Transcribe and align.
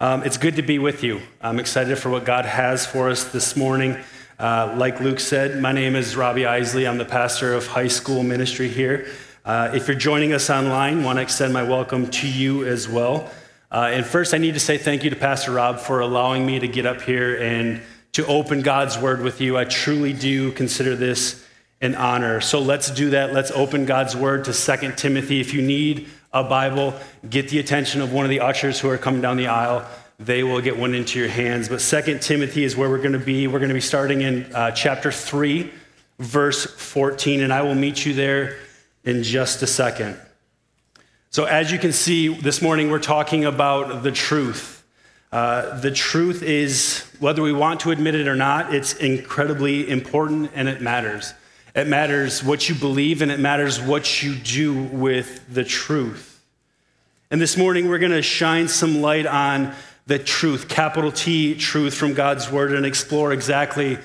Um, 0.00 0.24
it's 0.24 0.38
good 0.38 0.56
to 0.56 0.62
be 0.62 0.80
with 0.80 1.04
you. 1.04 1.20
I'm 1.40 1.60
excited 1.60 1.96
for 1.98 2.10
what 2.10 2.24
God 2.24 2.46
has 2.46 2.84
for 2.84 3.10
us 3.10 3.24
this 3.24 3.54
morning. 3.54 3.96
Uh, 4.40 4.74
like 4.76 4.98
Luke 4.98 5.20
said, 5.20 5.62
my 5.62 5.70
name 5.70 5.94
is 5.94 6.16
Robbie 6.16 6.46
Isley. 6.46 6.88
I'm 6.88 6.98
the 6.98 7.04
pastor 7.04 7.54
of 7.54 7.68
high 7.68 7.86
school 7.86 8.24
ministry 8.24 8.68
here. 8.68 9.06
Uh, 9.44 9.70
if 9.72 9.86
you're 9.86 9.96
joining 9.96 10.32
us 10.32 10.50
online, 10.50 11.04
want 11.04 11.18
to 11.18 11.22
extend 11.22 11.52
my 11.52 11.62
welcome 11.62 12.08
to 12.10 12.28
you 12.28 12.66
as 12.66 12.88
well. 12.88 13.30
Uh, 13.70 13.90
and 13.92 14.04
first, 14.04 14.34
I 14.34 14.38
need 14.38 14.54
to 14.54 14.60
say 14.60 14.78
thank 14.78 15.04
you 15.04 15.10
to 15.10 15.16
Pastor 15.16 15.52
Rob 15.52 15.78
for 15.78 16.00
allowing 16.00 16.44
me 16.44 16.58
to 16.58 16.66
get 16.66 16.86
up 16.86 17.00
here 17.00 17.40
and 17.40 17.80
to 18.12 18.26
open 18.26 18.62
God's 18.62 18.98
word 18.98 19.20
with 19.20 19.40
you. 19.40 19.56
I 19.56 19.64
truly 19.64 20.12
do 20.12 20.50
consider 20.52 20.96
this 20.96 21.46
an 21.80 21.94
honor. 21.94 22.40
So 22.40 22.60
let's 22.60 22.90
do 22.90 23.10
that. 23.10 23.32
Let's 23.32 23.52
open 23.52 23.84
God's 23.84 24.16
word 24.16 24.44
to 24.46 24.52
2 24.52 24.92
Timothy. 24.96 25.40
If 25.40 25.54
you 25.54 25.62
need 25.62 26.08
a 26.34 26.42
Bible, 26.42 26.92
get 27.30 27.48
the 27.48 27.60
attention 27.60 28.00
of 28.02 28.12
one 28.12 28.24
of 28.24 28.28
the 28.28 28.40
ushers 28.40 28.80
who 28.80 28.90
are 28.90 28.98
coming 28.98 29.22
down 29.22 29.36
the 29.36 29.46
aisle. 29.46 29.86
They 30.18 30.42
will 30.42 30.60
get 30.60 30.76
one 30.76 30.92
into 30.94 31.18
your 31.18 31.28
hands. 31.28 31.68
But 31.68 31.80
Second 31.80 32.20
Timothy 32.20 32.64
is 32.64 32.76
where 32.76 32.90
we're 32.90 32.98
going 32.98 33.12
to 33.12 33.18
be. 33.18 33.46
We're 33.46 33.60
going 33.60 33.68
to 33.68 33.74
be 33.74 33.80
starting 33.80 34.22
in 34.22 34.52
uh, 34.52 34.72
chapter 34.72 35.12
3, 35.12 35.70
verse 36.18 36.66
14, 36.66 37.40
and 37.40 37.52
I 37.52 37.62
will 37.62 37.76
meet 37.76 38.04
you 38.04 38.14
there 38.14 38.58
in 39.04 39.22
just 39.22 39.62
a 39.62 39.66
second. 39.66 40.18
So, 41.30 41.44
as 41.44 41.70
you 41.72 41.78
can 41.78 41.92
see, 41.92 42.28
this 42.28 42.60
morning 42.60 42.90
we're 42.90 42.98
talking 42.98 43.44
about 43.44 44.02
the 44.02 44.12
truth. 44.12 44.84
Uh, 45.32 45.78
the 45.80 45.90
truth 45.90 46.42
is, 46.42 47.04
whether 47.18 47.42
we 47.42 47.52
want 47.52 47.80
to 47.80 47.90
admit 47.90 48.14
it 48.14 48.28
or 48.28 48.36
not, 48.36 48.74
it's 48.74 48.94
incredibly 48.94 49.88
important 49.88 50.50
and 50.54 50.68
it 50.68 50.80
matters. 50.80 51.32
It 51.74 51.88
matters 51.88 52.44
what 52.44 52.68
you 52.68 52.74
believe 52.74 53.20
and 53.20 53.32
it 53.32 53.40
matters 53.40 53.80
what 53.80 54.22
you 54.22 54.34
do 54.36 54.84
with 54.84 55.52
the 55.52 55.64
truth. 55.64 56.40
And 57.30 57.40
this 57.40 57.56
morning, 57.56 57.88
we're 57.88 57.98
going 57.98 58.12
to 58.12 58.22
shine 58.22 58.68
some 58.68 59.02
light 59.02 59.26
on 59.26 59.74
the 60.06 60.18
truth, 60.18 60.68
capital 60.68 61.10
T, 61.10 61.56
truth 61.56 61.94
from 61.94 62.14
God's 62.14 62.50
word, 62.50 62.72
and 62.72 62.86
explore 62.86 63.32
exactly 63.32 63.98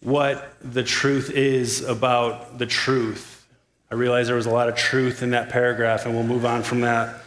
what 0.00 0.54
the 0.60 0.84
truth 0.84 1.30
is 1.30 1.82
about 1.82 2.58
the 2.58 2.66
truth. 2.66 3.46
I 3.90 3.94
realize 3.94 4.28
there 4.28 4.36
was 4.36 4.46
a 4.46 4.50
lot 4.50 4.68
of 4.68 4.76
truth 4.76 5.22
in 5.22 5.30
that 5.30 5.48
paragraph, 5.48 6.04
and 6.04 6.14
we'll 6.14 6.22
move 6.22 6.44
on 6.44 6.62
from 6.62 6.82
that. 6.82 7.22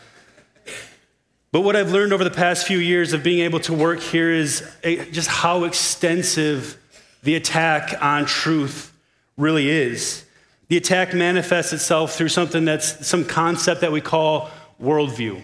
But 1.52 1.62
what 1.62 1.76
I've 1.76 1.92
learned 1.92 2.14
over 2.14 2.24
the 2.24 2.30
past 2.30 2.66
few 2.66 2.78
years 2.78 3.12
of 3.12 3.24
being 3.24 3.40
able 3.40 3.60
to 3.62 3.74
work 3.74 4.00
here 4.00 4.32
is 4.32 4.64
just 5.12 5.28
how 5.28 5.66
extensive 5.66 6.78
the 7.24 7.36
attack 7.36 8.02
on 8.02 8.26
truth 8.26 8.91
really 9.42 9.70
is. 9.70 10.24
The 10.70 10.78
attack 10.78 11.14
manifests 11.14 11.74
itself 11.74 12.16
through 12.16 12.30
something 12.30 12.64
that's 12.64 13.06
some 13.06 13.26
concept 13.26 13.82
that 13.82 13.92
we 13.92 14.00
call 14.00 14.50
worldview, 14.82 15.44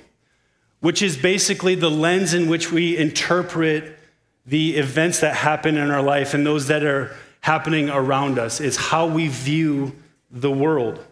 which 0.79 1.01
is 1.01 1.17
basically 1.17 1.75
the 1.75 1.91
lens 1.91 2.33
in 2.33 2.47
which 2.47 2.71
we 2.71 2.97
interpret 2.97 3.99
the 4.45 4.77
events 4.77 5.19
that 5.19 5.35
happen 5.35 5.75
in 5.75 5.91
our 5.91 6.01
life 6.01 6.33
and 6.33 6.45
those 6.45 6.67
that 6.67 6.83
are 6.83 7.13
happening 7.41 7.89
around 7.89 8.39
us, 8.39 8.61
is 8.61 8.77
how 8.77 9.07
we 9.07 9.27
view 9.27 9.93
the 10.31 10.51
world. 10.51 11.03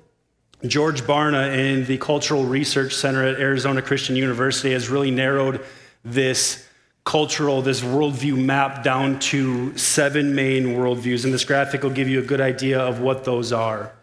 George 0.65 1.01
Barna 1.01 1.53
in 1.53 1.85
the 1.85 1.97
Cultural 1.97 2.45
Research 2.45 2.93
Center 2.93 3.23
at 3.23 3.39
Arizona 3.39 3.81
Christian 3.81 4.15
University 4.15 4.71
has 4.71 4.89
really 4.89 5.11
narrowed 5.11 5.63
this 6.03 6.65
cultural, 7.05 7.61
this 7.61 7.81
worldview 7.81 8.35
map 8.35 8.83
down 8.83 9.19
to 9.19 9.77
seven 9.77 10.35
main 10.35 10.69
worldviews. 10.69 11.23
And 11.23 11.33
this 11.33 11.45
graphic 11.45 11.83
will 11.83 11.91
give 11.91 12.09
you 12.09 12.19
a 12.19 12.23
good 12.23 12.41
idea 12.41 12.79
of 12.79 12.99
what 12.99 13.23
those 13.23 13.53
are. 13.53 13.93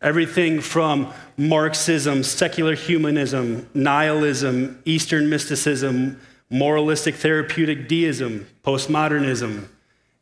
Everything 0.00 0.60
from 0.60 1.12
Marxism, 1.36 2.22
secular 2.22 2.74
humanism, 2.74 3.68
nihilism, 3.74 4.80
Eastern 4.84 5.28
mysticism, 5.28 6.20
moralistic 6.48 7.16
therapeutic 7.16 7.88
deism, 7.88 8.46
postmodernism, 8.62 9.66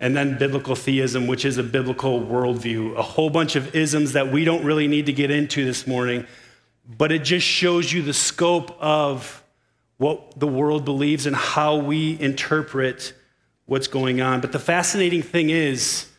and 0.01 0.17
then 0.17 0.39
biblical 0.39 0.75
theism, 0.75 1.27
which 1.27 1.45
is 1.45 1.59
a 1.59 1.63
biblical 1.63 2.21
worldview. 2.21 2.97
A 2.97 3.03
whole 3.03 3.31
bunch 3.31 3.57
of 3.57 3.75
isms 3.75 4.13
that 4.15 4.33
we 4.33 4.45
don't 4.45 4.65
really 4.65 4.89
need 4.89 5.07
to 5.07 5.13
get 5.13 5.31
into 5.31 5.65
this 5.65 5.87
morning, 5.87 6.27
but 6.97 7.13
it 7.13 7.23
just 7.23 7.47
shows 7.47 7.93
you 7.93 8.01
the 8.01 8.15
scope 8.15 8.75
of 8.81 9.44
what 10.05 10.39
the 10.39 10.47
world 10.47 10.85
believes 10.85 11.25
and 11.25 11.35
how 11.35 11.77
we 11.77 12.21
interpret 12.21 13.15
what's 13.65 13.87
going 13.87 14.21
on. 14.21 14.43
But 14.43 14.53
the 14.53 14.59
fascinating 14.59 15.23
thing 15.23 15.49
is, 15.49 16.11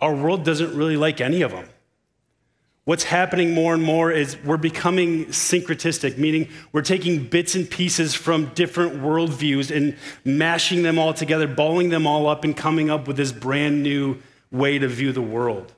our 0.00 0.14
world 0.14 0.46
doesn't 0.46 0.74
really 0.74 0.96
like 0.96 1.20
any 1.20 1.42
of 1.42 1.50
them. 1.50 1.68
What's 2.86 3.04
happening 3.04 3.52
more 3.52 3.74
and 3.74 3.82
more 3.82 4.10
is 4.10 4.42
we're 4.44 4.56
becoming 4.56 5.26
syncretistic, 5.26 6.16
meaning 6.16 6.48
we're 6.72 6.80
taking 6.80 7.22
bits 7.26 7.54
and 7.54 7.68
pieces 7.68 8.14
from 8.14 8.46
different 8.54 9.02
worldviews 9.02 9.76
and 9.76 9.98
mashing 10.24 10.82
them 10.82 10.98
all 10.98 11.12
together, 11.12 11.46
balling 11.46 11.90
them 11.90 12.06
all 12.06 12.28
up, 12.28 12.44
and 12.44 12.56
coming 12.56 12.88
up 12.88 13.06
with 13.06 13.18
this 13.18 13.30
brand 13.30 13.82
new 13.82 14.16
way 14.50 14.78
to 14.78 14.88
view 14.88 15.12
the 15.12 15.20
world. 15.20 15.74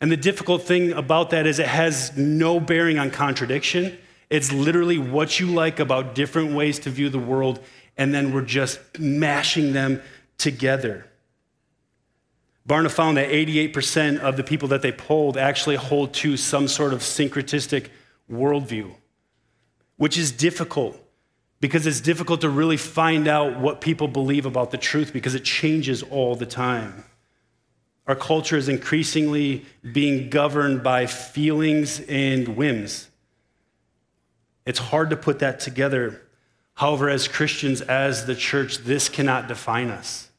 And 0.00 0.12
the 0.12 0.16
difficult 0.16 0.62
thing 0.62 0.92
about 0.92 1.30
that 1.30 1.48
is 1.48 1.58
it 1.58 1.66
has 1.66 2.16
no 2.16 2.60
bearing 2.60 3.00
on 3.00 3.10
contradiction. 3.10 3.98
It's 4.32 4.50
literally 4.50 4.96
what 4.96 5.38
you 5.38 5.46
like 5.48 5.78
about 5.78 6.14
different 6.14 6.54
ways 6.54 6.78
to 6.80 6.90
view 6.90 7.10
the 7.10 7.18
world, 7.18 7.60
and 7.98 8.14
then 8.14 8.32
we're 8.32 8.40
just 8.40 8.80
mashing 8.98 9.74
them 9.74 10.00
together. 10.38 11.04
Barna 12.66 12.90
found 12.90 13.18
that 13.18 13.28
88% 13.28 14.20
of 14.20 14.38
the 14.38 14.42
people 14.42 14.68
that 14.68 14.80
they 14.80 14.90
polled 14.90 15.36
actually 15.36 15.76
hold 15.76 16.14
to 16.14 16.38
some 16.38 16.66
sort 16.66 16.94
of 16.94 17.00
syncretistic 17.00 17.88
worldview, 18.30 18.94
which 19.98 20.16
is 20.16 20.32
difficult 20.32 20.98
because 21.60 21.86
it's 21.86 22.00
difficult 22.00 22.40
to 22.40 22.48
really 22.48 22.78
find 22.78 23.28
out 23.28 23.60
what 23.60 23.82
people 23.82 24.08
believe 24.08 24.46
about 24.46 24.70
the 24.70 24.78
truth 24.78 25.12
because 25.12 25.34
it 25.34 25.44
changes 25.44 26.02
all 26.04 26.36
the 26.36 26.46
time. 26.46 27.04
Our 28.06 28.16
culture 28.16 28.56
is 28.56 28.70
increasingly 28.70 29.66
being 29.92 30.30
governed 30.30 30.82
by 30.82 31.04
feelings 31.04 32.00
and 32.08 32.56
whims. 32.56 33.10
It's 34.64 34.78
hard 34.78 35.10
to 35.10 35.16
put 35.16 35.40
that 35.40 35.60
together. 35.60 36.22
However, 36.74 37.08
as 37.08 37.28
Christians, 37.28 37.80
as 37.80 38.26
the 38.26 38.34
church, 38.34 38.78
this 38.78 39.08
cannot 39.08 39.48
define 39.48 39.90
us. 39.90 40.30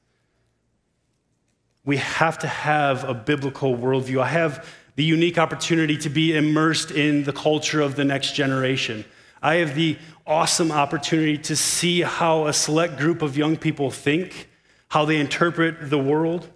We 1.85 1.97
have 1.97 2.39
to 2.39 2.47
have 2.47 3.03
a 3.03 3.13
biblical 3.13 3.75
worldview. 3.75 4.21
I 4.21 4.27
have 4.27 4.67
the 4.95 5.03
unique 5.03 5.37
opportunity 5.37 5.97
to 5.97 6.09
be 6.09 6.35
immersed 6.35 6.91
in 6.91 7.23
the 7.23 7.33
culture 7.33 7.81
of 7.81 7.95
the 7.95 8.05
next 8.05 8.33
generation. 8.33 9.03
I 9.41 9.55
have 9.55 9.75
the 9.75 9.97
awesome 10.25 10.71
opportunity 10.71 11.37
to 11.39 11.55
see 11.55 12.01
how 12.01 12.47
a 12.47 12.53
select 12.53 12.97
group 12.97 13.21
of 13.21 13.35
young 13.35 13.57
people 13.57 13.91
think, 13.91 14.49
how 14.89 15.03
they 15.03 15.17
interpret 15.17 15.89
the 15.89 15.99
world, 15.99 16.49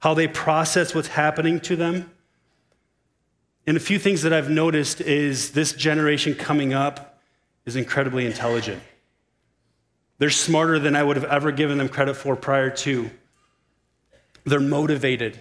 how 0.00 0.12
they 0.12 0.28
process 0.28 0.94
what's 0.94 1.08
happening 1.08 1.60
to 1.60 1.76
them. 1.76 2.10
And 3.66 3.78
a 3.78 3.80
few 3.80 3.98
things 3.98 4.20
that 4.22 4.34
I've 4.34 4.50
noticed 4.50 5.00
is 5.00 5.52
this 5.52 5.72
generation 5.72 6.34
coming 6.34 6.74
up 6.74 7.13
is 7.66 7.76
incredibly 7.76 8.26
intelligent. 8.26 8.82
They're 10.18 10.30
smarter 10.30 10.78
than 10.78 10.94
I 10.94 11.02
would 11.02 11.16
have 11.16 11.24
ever 11.24 11.50
given 11.52 11.78
them 11.78 11.88
credit 11.88 12.14
for 12.14 12.36
prior 12.36 12.70
to. 12.70 13.10
They're 14.44 14.60
motivated. 14.60 15.40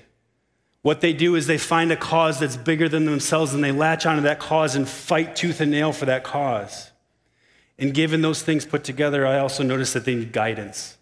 What 0.81 1.01
they 1.01 1.13
do 1.13 1.35
is 1.35 1.47
they 1.47 1.57
find 1.57 1.91
a 1.91 1.95
cause 1.95 2.39
that's 2.39 2.57
bigger 2.57 2.89
than 2.89 3.05
themselves 3.05 3.53
and 3.53 3.63
they 3.63 3.71
latch 3.71 4.05
onto 4.05 4.23
that 4.23 4.39
cause 4.39 4.75
and 4.75 4.87
fight 4.87 5.35
tooth 5.35 5.61
and 5.61 5.71
nail 5.71 5.93
for 5.93 6.05
that 6.05 6.23
cause. 6.23 6.91
And 7.79 7.93
given 7.93 8.21
those 8.21 8.41
things 8.41 8.65
put 8.65 8.83
together, 8.83 9.25
I 9.25 9.39
also 9.39 9.63
notice 9.63 9.93
that 9.93 10.05
they 10.05 10.15
need 10.15 10.31
guidance. 10.31 10.97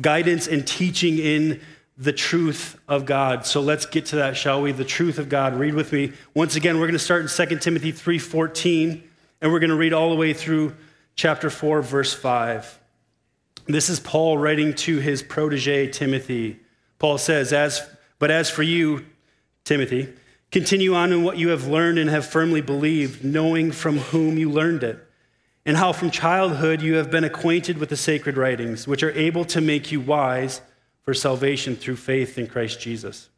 Guidance 0.00 0.48
and 0.48 0.66
teaching 0.66 1.18
in 1.18 1.60
the 1.96 2.12
truth 2.12 2.78
of 2.88 3.04
God. 3.04 3.46
So 3.46 3.60
let's 3.60 3.86
get 3.86 4.06
to 4.06 4.16
that, 4.16 4.36
shall 4.36 4.60
we? 4.60 4.72
The 4.72 4.84
truth 4.84 5.18
of 5.18 5.28
God. 5.28 5.54
Read 5.54 5.74
with 5.74 5.92
me. 5.92 6.12
Once 6.34 6.56
again, 6.56 6.76
we're 6.78 6.86
going 6.86 6.94
to 6.94 6.98
start 6.98 7.22
in 7.22 7.28
2 7.28 7.60
Timothy 7.60 7.92
3:14. 7.92 9.02
And 9.40 9.52
we're 9.52 9.60
going 9.60 9.70
to 9.70 9.76
read 9.76 9.92
all 9.92 10.10
the 10.10 10.16
way 10.16 10.32
through 10.32 10.74
chapter 11.16 11.50
4, 11.50 11.82
verse 11.82 12.12
5. 12.12 12.78
This 13.66 13.88
is 13.88 14.00
Paul 14.00 14.38
writing 14.38 14.74
to 14.74 14.98
his 14.98 15.22
protege, 15.22 15.88
Timothy. 15.88 16.60
Paul 16.98 17.18
says, 17.18 17.52
as, 17.52 17.88
But 18.18 18.30
as 18.30 18.50
for 18.50 18.62
you, 18.62 19.06
Timothy, 19.64 20.12
continue 20.50 20.94
on 20.94 21.12
in 21.12 21.22
what 21.22 21.38
you 21.38 21.48
have 21.48 21.66
learned 21.66 21.98
and 21.98 22.10
have 22.10 22.26
firmly 22.26 22.60
believed, 22.60 23.24
knowing 23.24 23.72
from 23.72 23.98
whom 23.98 24.36
you 24.36 24.50
learned 24.50 24.82
it, 24.82 24.98
and 25.64 25.76
how 25.76 25.92
from 25.92 26.10
childhood 26.10 26.82
you 26.82 26.94
have 26.94 27.10
been 27.10 27.24
acquainted 27.24 27.78
with 27.78 27.88
the 27.88 27.96
sacred 27.96 28.36
writings, 28.36 28.86
which 28.86 29.02
are 29.02 29.12
able 29.12 29.44
to 29.46 29.60
make 29.60 29.90
you 29.90 30.00
wise 30.00 30.60
for 31.02 31.14
salvation 31.14 31.74
through 31.74 31.96
faith 31.96 32.38
in 32.38 32.46
Christ 32.46 32.80
Jesus. 32.80 33.30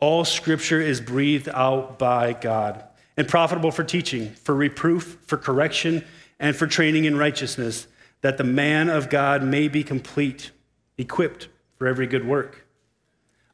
All 0.00 0.24
scripture 0.24 0.80
is 0.80 1.00
breathed 1.00 1.48
out 1.52 1.98
by 1.98 2.32
God 2.32 2.84
and 3.16 3.28
profitable 3.28 3.70
for 3.70 3.84
teaching, 3.84 4.30
for 4.34 4.54
reproof, 4.54 5.18
for 5.26 5.36
correction, 5.36 6.04
and 6.38 6.56
for 6.56 6.66
training 6.66 7.04
in 7.04 7.16
righteousness, 7.16 7.86
that 8.22 8.38
the 8.38 8.44
man 8.44 8.88
of 8.88 9.10
God 9.10 9.42
may 9.42 9.68
be 9.68 9.82
complete, 9.82 10.50
equipped 10.96 11.48
for 11.76 11.86
every 11.86 12.06
good 12.06 12.26
work. 12.26 12.66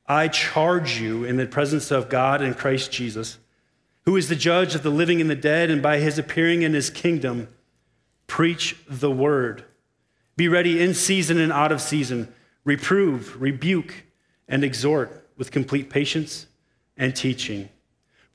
I 0.07 0.29
charge 0.29 1.01
you 1.01 1.25
in 1.25 1.37
the 1.37 1.47
presence 1.47 1.91
of 1.91 2.09
God 2.09 2.41
and 2.43 2.57
Christ 2.57 2.93
Jesus, 2.93 3.39
who 4.05 4.17
is 4.17 4.29
the 4.29 4.37
judge 4.37 4.75
of 4.75 4.85
the 4.85 4.91
living 4.91 5.21
and 5.21 5.29
the 5.29 5.35
dead, 5.35 5.69
and 5.69 5.83
by 5.83 5.99
his 5.99 6.17
appearing 6.19 6.63
in 6.63 6.75
his 6.75 6.91
kingdom, 6.91 7.49
preach 8.29 8.77
the 8.89 9.11
word. 9.11 9.65
Be 10.37 10.49
ready 10.49 10.81
in 10.81 10.95
season 10.95 11.39
and 11.39 11.53
out 11.53 11.73
of 11.73 11.81
season. 11.81 12.33
Reprove, 12.65 13.41
rebuke, 13.41 14.05
and 14.49 14.63
exhort 14.63 15.29
with 15.37 15.51
complete 15.51 15.91
patience 15.91 16.47
and 16.97 17.17
teaching. 17.17 17.69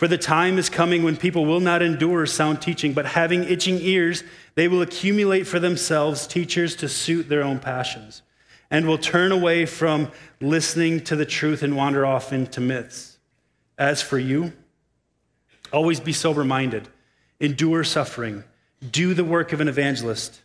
For 0.02 0.08
the 0.08 0.18
time 0.18 0.58
is 0.58 0.68
coming 0.68 1.04
when 1.04 1.16
people 1.16 1.46
will 1.46 1.60
not 1.60 1.84
endure 1.84 2.26
sound 2.26 2.60
teaching, 2.60 2.94
but 2.94 3.06
having 3.06 3.44
itching 3.44 3.78
ears, 3.82 4.24
they 4.56 4.68
will 4.68 4.82
accumulate 4.82 5.46
for 5.46 5.60
themselves 5.60 6.26
teachers 6.26 6.76
to 6.78 6.90
suit 6.90 7.30
their 7.30 7.44
own 7.44 7.60
passions, 7.60 8.24
and 8.72 8.88
will 8.88 8.98
turn 8.98 9.32
away 9.32 9.68
from 9.68 10.12
listening 10.40 11.02
to 11.02 11.16
the 11.16 11.24
truth 11.24 11.62
and 11.62 11.76
wander 11.76 12.04
off 12.04 12.34
into 12.34 12.60
myths. 12.60 13.20
As 13.78 14.02
for 14.02 14.18
you, 14.18 14.54
always 15.72 16.00
be 16.00 16.14
sober 16.14 16.44
minded, 16.44 16.88
endure 17.40 17.84
suffering, 17.84 18.44
do 18.92 19.14
the 19.14 19.24
work 19.24 19.54
of 19.54 19.62
an 19.62 19.68
evangelist, 19.68 20.42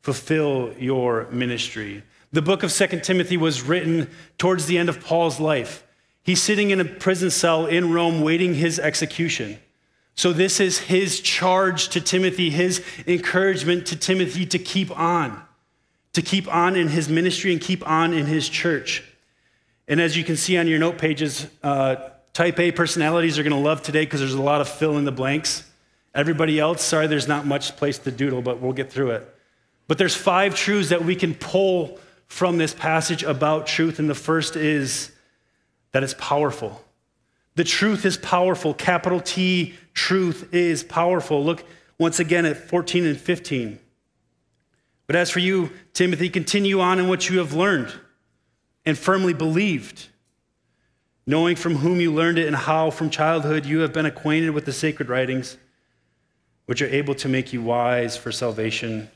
fulfill 0.00 0.72
your 0.78 1.26
ministry. 1.30 2.02
The 2.32 2.40
book 2.40 2.62
of 2.62 2.72
Second 2.72 3.04
Timothy 3.04 3.36
was 3.36 3.60
written 3.60 4.08
towards 4.38 4.64
the 4.64 4.78
end 4.78 4.88
of 4.88 5.04
Paul's 5.04 5.38
life. 5.38 5.85
He's 6.26 6.42
sitting 6.42 6.70
in 6.70 6.80
a 6.80 6.84
prison 6.84 7.30
cell 7.30 7.66
in 7.66 7.92
Rome 7.92 8.20
waiting 8.20 8.54
his 8.54 8.80
execution. 8.80 9.60
So, 10.16 10.32
this 10.32 10.58
is 10.58 10.78
his 10.78 11.20
charge 11.20 11.90
to 11.90 12.00
Timothy, 12.00 12.50
his 12.50 12.82
encouragement 13.06 13.86
to 13.86 13.96
Timothy 13.96 14.44
to 14.46 14.58
keep 14.58 14.90
on, 14.98 15.40
to 16.14 16.22
keep 16.22 16.52
on 16.52 16.74
in 16.74 16.88
his 16.88 17.08
ministry 17.08 17.52
and 17.52 17.60
keep 17.60 17.88
on 17.88 18.12
in 18.12 18.26
his 18.26 18.48
church. 18.48 19.04
And 19.86 20.00
as 20.00 20.16
you 20.16 20.24
can 20.24 20.36
see 20.36 20.56
on 20.56 20.66
your 20.66 20.80
note 20.80 20.98
pages, 20.98 21.46
uh, 21.62 21.94
type 22.32 22.58
A 22.58 22.72
personalities 22.72 23.38
are 23.38 23.44
going 23.44 23.52
to 23.52 23.62
love 23.62 23.84
today 23.84 24.04
because 24.04 24.18
there's 24.18 24.34
a 24.34 24.42
lot 24.42 24.60
of 24.60 24.68
fill 24.68 24.98
in 24.98 25.04
the 25.04 25.12
blanks. 25.12 25.62
Everybody 26.12 26.58
else, 26.58 26.82
sorry, 26.82 27.06
there's 27.06 27.28
not 27.28 27.46
much 27.46 27.76
place 27.76 27.98
to 27.98 28.10
doodle, 28.10 28.42
but 28.42 28.60
we'll 28.60 28.72
get 28.72 28.90
through 28.90 29.12
it. 29.12 29.32
But 29.86 29.98
there's 29.98 30.16
five 30.16 30.56
truths 30.56 30.88
that 30.88 31.04
we 31.04 31.14
can 31.14 31.36
pull 31.36 32.00
from 32.26 32.58
this 32.58 32.74
passage 32.74 33.22
about 33.22 33.68
truth. 33.68 34.00
And 34.00 34.10
the 34.10 34.14
first 34.16 34.56
is 34.56 35.12
that 35.92 36.02
it's 36.02 36.14
powerful. 36.14 36.84
The 37.54 37.64
truth 37.64 38.04
is 38.04 38.16
powerful. 38.16 38.74
Capital 38.74 39.20
T, 39.20 39.74
truth 39.94 40.52
is 40.52 40.84
powerful. 40.84 41.42
Look 41.42 41.64
once 41.98 42.20
again 42.20 42.44
at 42.44 42.56
14 42.56 43.06
and 43.06 43.18
15. 43.18 43.78
But 45.06 45.16
as 45.16 45.30
for 45.30 45.38
you, 45.38 45.70
Timothy, 45.94 46.28
continue 46.28 46.80
on 46.80 46.98
in 46.98 47.08
what 47.08 47.28
you 47.30 47.38
have 47.38 47.52
learned 47.52 47.92
and 48.84 48.98
firmly 48.98 49.32
believed, 49.32 50.08
knowing 51.26 51.56
from 51.56 51.76
whom 51.76 52.00
you 52.00 52.12
learned 52.12 52.38
it 52.38 52.46
and 52.46 52.56
how 52.56 52.90
from 52.90 53.10
childhood 53.10 53.64
you 53.66 53.80
have 53.80 53.92
been 53.92 54.06
acquainted 54.06 54.50
with 54.50 54.64
the 54.64 54.72
sacred 54.72 55.08
writings, 55.08 55.56
which 56.66 56.82
are 56.82 56.88
able 56.88 57.14
to 57.14 57.28
make 57.28 57.52
you 57.52 57.62
wise 57.62 58.16
for 58.16 58.32
salvation 58.32 59.08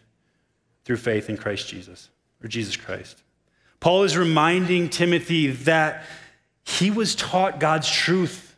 through 0.85 0.97
faith 0.97 1.29
in 1.29 1.37
Christ 1.37 1.69
Jesus, 1.69 2.09
or 2.43 2.49
Jesus 2.49 2.77
Christ. 2.77 3.23
Paul 3.81 4.05
is 4.05 4.17
reminding 4.17 4.89
Timothy 4.89 5.49
that 5.49 6.05
he 6.71 6.91
was 6.91 7.15
taught 7.15 7.59
God's 7.59 7.91
truth 7.91 8.57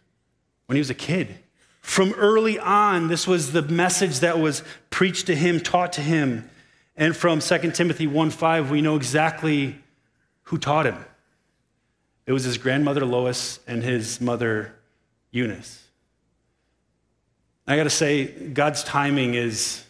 when 0.66 0.76
he 0.76 0.80
was 0.80 0.90
a 0.90 0.94
kid. 0.94 1.38
From 1.80 2.12
early 2.14 2.58
on, 2.58 3.08
this 3.08 3.26
was 3.26 3.52
the 3.52 3.62
message 3.62 4.20
that 4.20 4.38
was 4.38 4.62
preached 4.90 5.26
to 5.26 5.34
him, 5.34 5.60
taught 5.60 5.94
to 5.94 6.00
him. 6.00 6.48
And 6.96 7.16
from 7.16 7.40
2 7.40 7.72
Timothy 7.72 8.06
1:5, 8.06 8.70
we 8.70 8.82
know 8.82 8.96
exactly 8.96 9.78
who 10.44 10.58
taught 10.58 10.86
him. 10.86 11.04
It 12.26 12.32
was 12.32 12.44
his 12.44 12.58
grandmother 12.58 13.04
Lois 13.04 13.58
and 13.66 13.82
his 13.82 14.20
mother 14.20 14.74
Eunice. 15.30 15.82
I 17.66 17.76
got 17.76 17.84
to 17.84 17.90
say, 17.90 18.26
God's 18.26 18.84
timing 18.84 19.34
is 19.34 19.84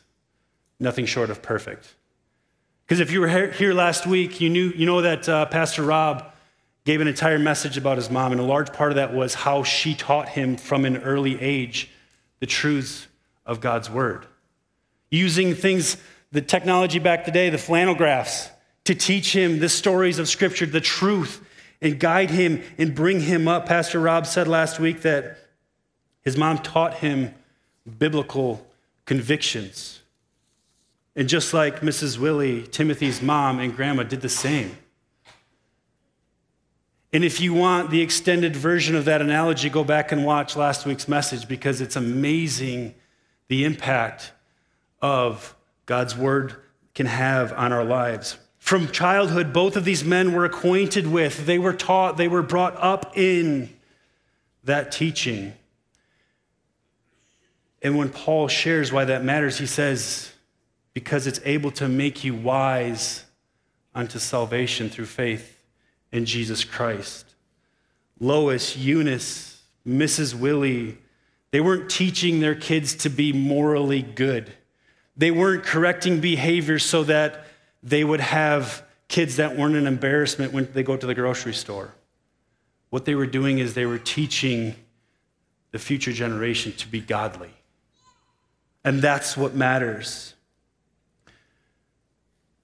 nothing 0.78 1.06
short 1.06 1.30
of 1.30 1.42
perfect. 1.42 1.94
Because 2.84 3.00
if 3.00 3.10
you 3.10 3.20
were 3.20 3.28
here 3.28 3.74
last 3.74 4.06
week, 4.06 4.40
you, 4.40 4.48
knew, 4.48 4.68
you 4.70 4.86
know 4.86 5.02
that 5.02 5.28
uh, 5.28 5.46
Pastor 5.46 5.82
Rob 5.82 6.31
gave 6.84 7.00
an 7.00 7.08
entire 7.08 7.38
message 7.38 7.76
about 7.76 7.96
his 7.96 8.10
mom, 8.10 8.32
and 8.32 8.40
a 8.40 8.44
large 8.44 8.72
part 8.72 8.90
of 8.90 8.96
that 8.96 9.14
was 9.14 9.34
how 9.34 9.62
she 9.62 9.94
taught 9.94 10.30
him 10.30 10.56
from 10.56 10.84
an 10.84 10.96
early 10.98 11.40
age 11.40 11.90
the 12.40 12.46
truths 12.46 13.06
of 13.46 13.60
God's 13.60 13.88
word. 13.88 14.26
Using 15.10 15.54
things, 15.54 15.96
the 16.32 16.40
technology 16.40 16.98
back 16.98 17.24
today, 17.24 17.50
the 17.50 17.58
flannel 17.58 17.94
graphs, 17.94 18.50
to 18.84 18.94
teach 18.94 19.34
him 19.34 19.60
the 19.60 19.68
stories 19.68 20.18
of 20.18 20.28
Scripture, 20.28 20.66
the 20.66 20.80
truth, 20.80 21.44
and 21.80 22.00
guide 22.00 22.30
him 22.30 22.62
and 22.78 22.94
bring 22.94 23.20
him 23.20 23.46
up. 23.46 23.66
Pastor 23.66 24.00
Rob 24.00 24.26
said 24.26 24.48
last 24.48 24.80
week 24.80 25.02
that 25.02 25.38
his 26.22 26.36
mom 26.36 26.58
taught 26.58 26.94
him 26.94 27.34
biblical 27.98 28.66
convictions. 29.04 30.00
And 31.14 31.28
just 31.28 31.52
like 31.52 31.80
Mrs. 31.80 32.18
Willie, 32.18 32.66
Timothy's 32.66 33.20
mom 33.20 33.58
and 33.58 33.74
grandma 33.76 34.02
did 34.04 34.20
the 34.20 34.28
same. 34.28 34.76
And 37.12 37.24
if 37.24 37.40
you 37.40 37.52
want 37.52 37.90
the 37.90 38.00
extended 38.00 38.56
version 38.56 38.96
of 38.96 39.04
that 39.04 39.20
analogy, 39.20 39.68
go 39.68 39.84
back 39.84 40.12
and 40.12 40.24
watch 40.24 40.56
last 40.56 40.86
week's 40.86 41.06
message 41.06 41.46
because 41.46 41.80
it's 41.80 41.96
amazing 41.96 42.94
the 43.48 43.64
impact 43.64 44.32
of 45.02 45.54
God's 45.84 46.16
word 46.16 46.56
can 46.94 47.06
have 47.06 47.52
on 47.52 47.72
our 47.72 47.84
lives. 47.84 48.38
From 48.58 48.88
childhood, 48.90 49.52
both 49.52 49.76
of 49.76 49.84
these 49.84 50.04
men 50.04 50.32
were 50.32 50.46
acquainted 50.46 51.06
with, 51.06 51.44
they 51.44 51.58
were 51.58 51.74
taught, 51.74 52.16
they 52.16 52.28
were 52.28 52.42
brought 52.42 52.76
up 52.78 53.12
in 53.16 53.68
that 54.64 54.92
teaching. 54.92 55.52
And 57.82 57.98
when 57.98 58.08
Paul 58.08 58.48
shares 58.48 58.92
why 58.92 59.04
that 59.04 59.24
matters, 59.24 59.58
he 59.58 59.66
says, 59.66 60.32
because 60.94 61.26
it's 61.26 61.40
able 61.44 61.72
to 61.72 61.88
make 61.88 62.24
you 62.24 62.34
wise 62.34 63.24
unto 63.94 64.18
salvation 64.18 64.88
through 64.88 65.06
faith 65.06 65.51
in 66.12 66.26
Jesus 66.26 66.62
Christ. 66.62 67.26
Lois, 68.20 68.76
Eunice, 68.76 69.62
Mrs. 69.86 70.34
Willie, 70.34 70.98
they 71.50 71.60
weren't 71.60 71.90
teaching 71.90 72.40
their 72.40 72.54
kids 72.54 72.94
to 72.96 73.10
be 73.10 73.32
morally 73.32 74.02
good. 74.02 74.52
They 75.16 75.30
weren't 75.30 75.64
correcting 75.64 76.20
behavior 76.20 76.78
so 76.78 77.04
that 77.04 77.46
they 77.82 78.04
would 78.04 78.20
have 78.20 78.84
kids 79.08 79.36
that 79.36 79.56
weren't 79.56 79.74
an 79.74 79.86
embarrassment 79.86 80.52
when 80.52 80.70
they 80.72 80.82
go 80.82 80.96
to 80.96 81.06
the 81.06 81.14
grocery 81.14 81.52
store. 81.52 81.92
What 82.90 83.04
they 83.04 83.14
were 83.14 83.26
doing 83.26 83.58
is 83.58 83.74
they 83.74 83.86
were 83.86 83.98
teaching 83.98 84.74
the 85.72 85.78
future 85.78 86.12
generation 86.12 86.72
to 86.72 86.86
be 86.86 87.00
godly. 87.00 87.50
And 88.84 89.00
that's 89.00 89.36
what 89.36 89.54
matters. 89.54 90.34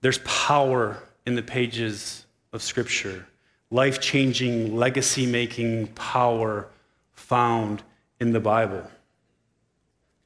There's 0.01 0.19
power 0.19 1.03
in 1.27 1.35
the 1.35 1.43
pages 1.43 2.25
of 2.53 2.63
Scripture 2.63 3.27
life 3.71 4.01
changing, 4.01 4.77
legacy 4.77 5.27
making 5.27 5.89
power 5.89 6.69
found 7.15 7.83
in 8.21 8.33
the 8.33 8.41
Bible. 8.41 8.83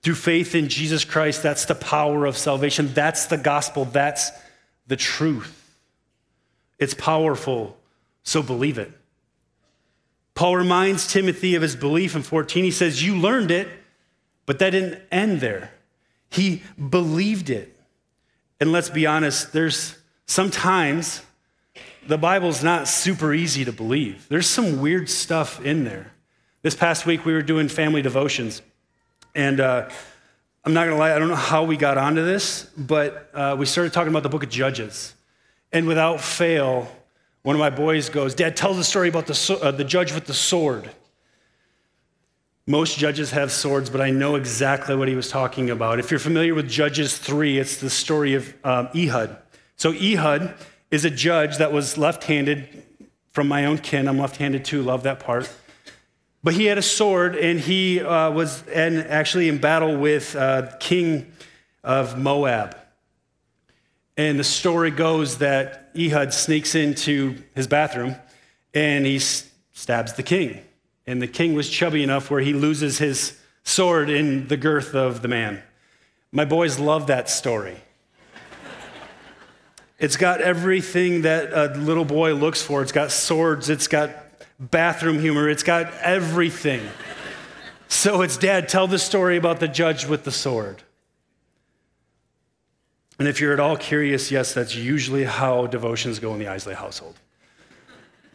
Through 0.02 0.14
faith 0.14 0.54
in 0.54 0.68
Jesus 0.68 1.04
Christ, 1.04 1.42
that's 1.42 1.64
the 1.64 1.74
power 1.74 2.26
of 2.26 2.36
salvation. 2.36 2.92
That's 2.92 3.26
the 3.26 3.36
gospel. 3.36 3.84
That's 3.84 4.30
the 4.86 4.96
truth. 4.96 5.76
It's 6.78 6.94
powerful, 6.94 7.78
so 8.24 8.42
believe 8.42 8.78
it. 8.78 8.90
Paul 10.34 10.56
reminds 10.56 11.06
Timothy 11.06 11.54
of 11.54 11.62
his 11.62 11.76
belief 11.76 12.16
in 12.16 12.22
14. 12.22 12.64
He 12.64 12.70
says, 12.70 13.04
You 13.04 13.16
learned 13.16 13.50
it, 13.50 13.68
but 14.46 14.58
that 14.58 14.70
didn't 14.70 15.00
end 15.12 15.40
there. 15.40 15.72
He 16.30 16.62
believed 16.90 17.50
it. 17.50 17.78
And 18.58 18.72
let's 18.72 18.90
be 18.90 19.06
honest, 19.06 19.52
there's 19.52 19.98
sometimes 20.26 21.22
the 22.06 22.18
Bible's 22.18 22.62
not 22.62 22.88
super 22.88 23.32
easy 23.32 23.64
to 23.64 23.72
believe. 23.72 24.26
There's 24.28 24.48
some 24.48 24.80
weird 24.80 25.08
stuff 25.08 25.64
in 25.64 25.84
there. 25.84 26.12
This 26.62 26.74
past 26.74 27.06
week, 27.06 27.24
we 27.24 27.32
were 27.32 27.42
doing 27.42 27.68
family 27.68 28.02
devotions. 28.02 28.62
And 29.34 29.60
uh, 29.60 29.88
I'm 30.64 30.74
not 30.74 30.84
going 30.84 30.96
to 30.96 31.00
lie, 31.00 31.14
I 31.14 31.18
don't 31.18 31.28
know 31.28 31.34
how 31.34 31.64
we 31.64 31.76
got 31.76 31.98
onto 31.98 32.24
this, 32.24 32.64
but 32.76 33.30
uh, 33.34 33.56
we 33.58 33.66
started 33.66 33.92
talking 33.92 34.10
about 34.12 34.22
the 34.22 34.28
book 34.28 34.42
of 34.42 34.50
Judges. 34.50 35.14
And 35.72 35.86
without 35.86 36.20
fail, 36.20 36.90
one 37.42 37.56
of 37.56 37.60
my 37.60 37.70
boys 37.70 38.08
goes, 38.08 38.34
Dad, 38.34 38.56
tell 38.56 38.74
the 38.74 38.84
story 38.84 39.08
about 39.08 39.26
the, 39.26 39.58
uh, 39.62 39.70
the 39.70 39.84
judge 39.84 40.12
with 40.12 40.26
the 40.26 40.34
sword. 40.34 40.90
Most 42.66 42.96
judges 42.96 43.32
have 43.32 43.50
swords, 43.50 43.90
but 43.90 44.00
I 44.00 44.10
know 44.10 44.36
exactly 44.36 44.94
what 44.94 45.08
he 45.08 45.16
was 45.16 45.28
talking 45.28 45.70
about. 45.70 45.98
If 45.98 46.12
you're 46.12 46.20
familiar 46.20 46.54
with 46.54 46.68
Judges 46.68 47.18
3, 47.18 47.58
it's 47.58 47.78
the 47.78 47.90
story 47.90 48.34
of 48.34 48.54
um, 48.64 48.88
Ehud. 48.94 49.36
So, 49.74 49.92
Ehud 49.92 50.54
is 50.92 51.06
a 51.06 51.10
judge 51.10 51.56
that 51.56 51.72
was 51.72 51.96
left 51.96 52.24
handed 52.24 52.84
from 53.32 53.48
my 53.48 53.64
own 53.64 53.78
kin. 53.78 54.06
I'm 54.06 54.18
left 54.18 54.36
handed 54.36 54.64
too, 54.64 54.82
love 54.82 55.04
that 55.04 55.20
part. 55.20 55.50
But 56.44 56.52
he 56.54 56.66
had 56.66 56.76
a 56.76 56.82
sword 56.82 57.34
and 57.34 57.58
he 57.58 58.00
uh, 58.00 58.30
was 58.30 58.62
and 58.68 58.98
actually 58.98 59.48
in 59.48 59.58
battle 59.58 59.96
with 59.96 60.36
uh, 60.36 60.70
king 60.78 61.32
of 61.82 62.18
Moab. 62.18 62.76
And 64.18 64.38
the 64.38 64.44
story 64.44 64.90
goes 64.90 65.38
that 65.38 65.90
Ehud 65.98 66.34
sneaks 66.34 66.74
into 66.74 67.42
his 67.54 67.66
bathroom 67.66 68.14
and 68.74 69.06
he 69.06 69.18
stabs 69.18 70.12
the 70.12 70.22
king. 70.22 70.60
And 71.06 71.22
the 71.22 71.26
king 71.26 71.54
was 71.54 71.70
chubby 71.70 72.02
enough 72.02 72.30
where 72.30 72.42
he 72.42 72.52
loses 72.52 72.98
his 72.98 73.38
sword 73.64 74.10
in 74.10 74.48
the 74.48 74.58
girth 74.58 74.94
of 74.94 75.22
the 75.22 75.28
man. 75.28 75.62
My 76.32 76.44
boys 76.44 76.78
love 76.78 77.06
that 77.06 77.30
story. 77.30 77.78
It's 80.02 80.16
got 80.16 80.40
everything 80.40 81.22
that 81.22 81.52
a 81.52 81.78
little 81.78 82.04
boy 82.04 82.34
looks 82.34 82.60
for. 82.60 82.82
It's 82.82 82.90
got 82.90 83.12
swords, 83.12 83.70
it's 83.70 83.86
got 83.86 84.10
bathroom 84.58 85.20
humor, 85.20 85.48
it's 85.48 85.62
got 85.62 85.94
everything. 86.02 86.82
so 87.86 88.22
it's 88.22 88.36
dad, 88.36 88.68
tell 88.68 88.88
the 88.88 88.98
story 88.98 89.36
about 89.36 89.60
the 89.60 89.68
judge 89.68 90.04
with 90.04 90.24
the 90.24 90.32
sword. 90.32 90.82
And 93.20 93.28
if 93.28 93.40
you're 93.40 93.52
at 93.52 93.60
all 93.60 93.76
curious, 93.76 94.32
yes, 94.32 94.52
that's 94.52 94.74
usually 94.74 95.22
how 95.22 95.68
devotions 95.68 96.18
go 96.18 96.32
in 96.32 96.40
the 96.40 96.48
Isley 96.48 96.74
household. 96.74 97.14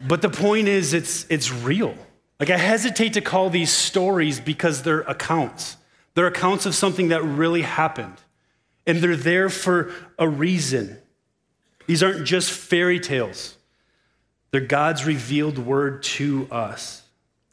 But 0.00 0.22
the 0.22 0.30
point 0.30 0.68
is, 0.68 0.94
it's, 0.94 1.26
it's 1.28 1.52
real. 1.52 1.94
Like, 2.40 2.48
I 2.48 2.56
hesitate 2.56 3.12
to 3.12 3.20
call 3.20 3.50
these 3.50 3.70
stories 3.70 4.40
because 4.40 4.84
they're 4.84 5.00
accounts. 5.00 5.76
They're 6.14 6.28
accounts 6.28 6.64
of 6.64 6.74
something 6.74 7.08
that 7.08 7.22
really 7.22 7.60
happened. 7.60 8.16
And 8.86 9.02
they're 9.02 9.16
there 9.16 9.50
for 9.50 9.92
a 10.18 10.26
reason. 10.26 10.96
These 11.88 12.02
aren't 12.02 12.26
just 12.26 12.50
fairy 12.50 13.00
tales, 13.00 13.56
they're 14.50 14.60
God's 14.60 15.06
revealed 15.06 15.58
word 15.58 16.02
to 16.04 16.46
us. 16.50 17.02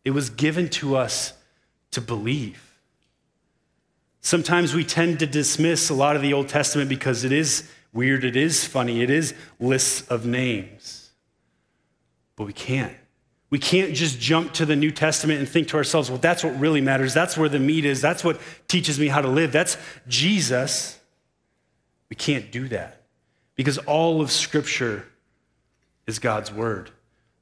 It 0.03 0.11
was 0.11 0.29
given 0.29 0.69
to 0.71 0.97
us 0.97 1.33
to 1.91 2.01
believe. 2.01 2.61
Sometimes 4.19 4.73
we 4.73 4.83
tend 4.83 5.19
to 5.19 5.25
dismiss 5.25 5.89
a 5.89 5.93
lot 5.93 6.15
of 6.15 6.21
the 6.21 6.33
Old 6.33 6.49
Testament 6.49 6.89
because 6.89 7.23
it 7.23 7.31
is 7.31 7.69
weird, 7.93 8.25
it 8.25 8.35
is 8.35 8.65
funny, 8.65 9.01
it 9.01 9.09
is 9.09 9.33
lists 9.59 10.05
of 10.09 10.25
names. 10.25 11.11
But 12.35 12.45
we 12.45 12.53
can't. 12.53 12.93
We 13.49 13.57
can't 13.57 13.93
just 13.93 14.19
jump 14.19 14.51
to 14.53 14.65
the 14.65 14.75
New 14.75 14.91
Testament 14.91 15.39
and 15.39 15.47
think 15.47 15.69
to 15.69 15.77
ourselves, 15.77 16.09
well, 16.09 16.19
that's 16.19 16.43
what 16.43 16.59
really 16.59 16.81
matters. 16.81 17.13
That's 17.13 17.37
where 17.37 17.47
the 17.47 17.59
meat 17.59 17.85
is. 17.85 18.01
That's 18.01 18.23
what 18.23 18.41
teaches 18.67 18.99
me 18.99 19.07
how 19.07 19.21
to 19.21 19.29
live. 19.29 19.53
That's 19.53 19.77
Jesus. 20.09 20.99
We 22.09 22.17
can't 22.17 22.51
do 22.51 22.67
that 22.67 23.04
because 23.55 23.77
all 23.79 24.21
of 24.21 24.31
Scripture 24.31 25.05
is 26.05 26.19
God's 26.19 26.51
Word. 26.51 26.91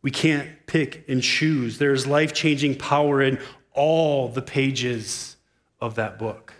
We 0.01 0.11
can't 0.11 0.49
pick 0.67 1.05
and 1.07 1.21
choose. 1.21 1.77
There's 1.77 2.05
life 2.05 2.33
changing 2.33 2.77
power 2.77 3.21
in 3.21 3.39
all 3.73 4.27
the 4.27 4.41
pages 4.41 5.37
of 5.81 5.95
that 5.95 6.19
book. 6.19 6.53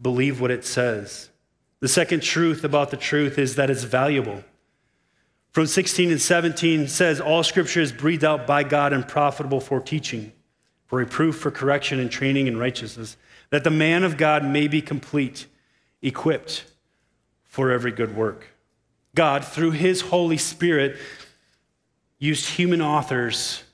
Believe 0.00 0.40
what 0.40 0.50
it 0.50 0.64
says. 0.64 1.30
The 1.80 1.88
second 1.88 2.22
truth 2.22 2.64
about 2.64 2.90
the 2.90 2.96
truth 2.96 3.38
is 3.38 3.56
that 3.56 3.70
it's 3.70 3.84
valuable. 3.84 4.44
From 5.52 5.66
16 5.66 6.10
and 6.10 6.20
17 6.20 6.88
says, 6.88 7.20
All 7.20 7.42
scripture 7.42 7.80
is 7.80 7.92
breathed 7.92 8.24
out 8.24 8.46
by 8.46 8.62
God 8.62 8.92
and 8.92 9.06
profitable 9.06 9.60
for 9.60 9.80
teaching, 9.80 10.32
for 10.86 10.98
reproof, 10.98 11.38
for 11.38 11.50
correction, 11.50 11.98
and 11.98 12.10
training 12.10 12.46
in 12.46 12.58
righteousness, 12.58 13.16
that 13.50 13.64
the 13.64 13.70
man 13.70 14.04
of 14.04 14.16
God 14.16 14.44
may 14.44 14.68
be 14.68 14.80
complete, 14.80 15.46
equipped 16.02 16.64
for 17.50 17.72
every 17.72 17.90
good 17.90 18.16
work. 18.16 18.46
God, 19.14 19.44
through 19.44 19.72
his 19.72 20.00
Holy 20.00 20.38
Spirit, 20.38 20.96
used 22.18 22.46
human 22.46 22.80
authors 22.80 23.64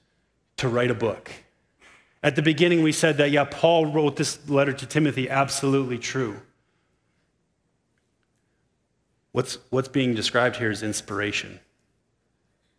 to 0.56 0.68
write 0.68 0.90
a 0.90 0.94
book. 0.94 1.30
At 2.22 2.36
the 2.36 2.42
beginning, 2.42 2.82
we 2.82 2.90
said 2.90 3.18
that, 3.18 3.30
yeah, 3.30 3.44
Paul 3.44 3.86
wrote 3.86 4.16
this 4.16 4.48
letter 4.48 4.72
to 4.72 4.86
Timothy, 4.86 5.28
absolutely 5.28 5.98
true. 5.98 6.40
What's, 9.32 9.58
what's 9.68 9.88
being 9.88 10.14
described 10.14 10.56
here 10.56 10.70
is 10.70 10.82
inspiration. 10.82 11.60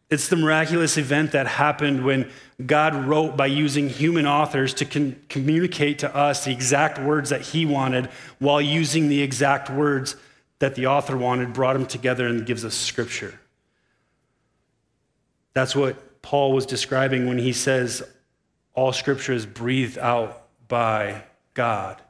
It's 0.10 0.30
the 0.30 0.36
miraculous 0.36 0.98
event 0.98 1.34
that 1.34 1.46
happened 1.46 2.04
when 2.04 2.32
God 2.66 2.96
wrote 2.96 3.38
by 3.38 3.46
using 3.46 3.88
human 3.88 4.26
authors 4.26 4.74
to 4.76 4.86
con- 4.86 5.22
communicate 5.30 6.00
to 6.00 6.16
us 6.16 6.46
the 6.46 6.52
exact 6.52 6.98
words 6.98 7.30
that 7.30 7.42
He 7.42 7.68
wanted 7.68 8.08
while 8.40 8.62
using 8.62 9.10
the 9.10 9.22
exact 9.22 9.70
words 9.70 10.16
that 10.60 10.76
the 10.76 10.88
author 10.88 11.18
wanted, 11.18 11.54
brought 11.54 11.74
them 11.74 11.86
together, 11.86 12.28
and 12.28 12.46
gives 12.46 12.66
us 12.66 12.74
scripture. 12.74 13.40
That's 15.54 15.76
what 15.76 16.22
Paul 16.22 16.54
was 16.54 16.66
describing 16.66 17.28
when 17.28 17.38
he 17.38 17.54
says, 17.54 18.04
All 18.74 18.94
scripture 18.94 19.34
is 19.34 19.46
breathed 19.46 19.98
out 19.98 20.48
by 20.68 21.24
God. 21.54 22.02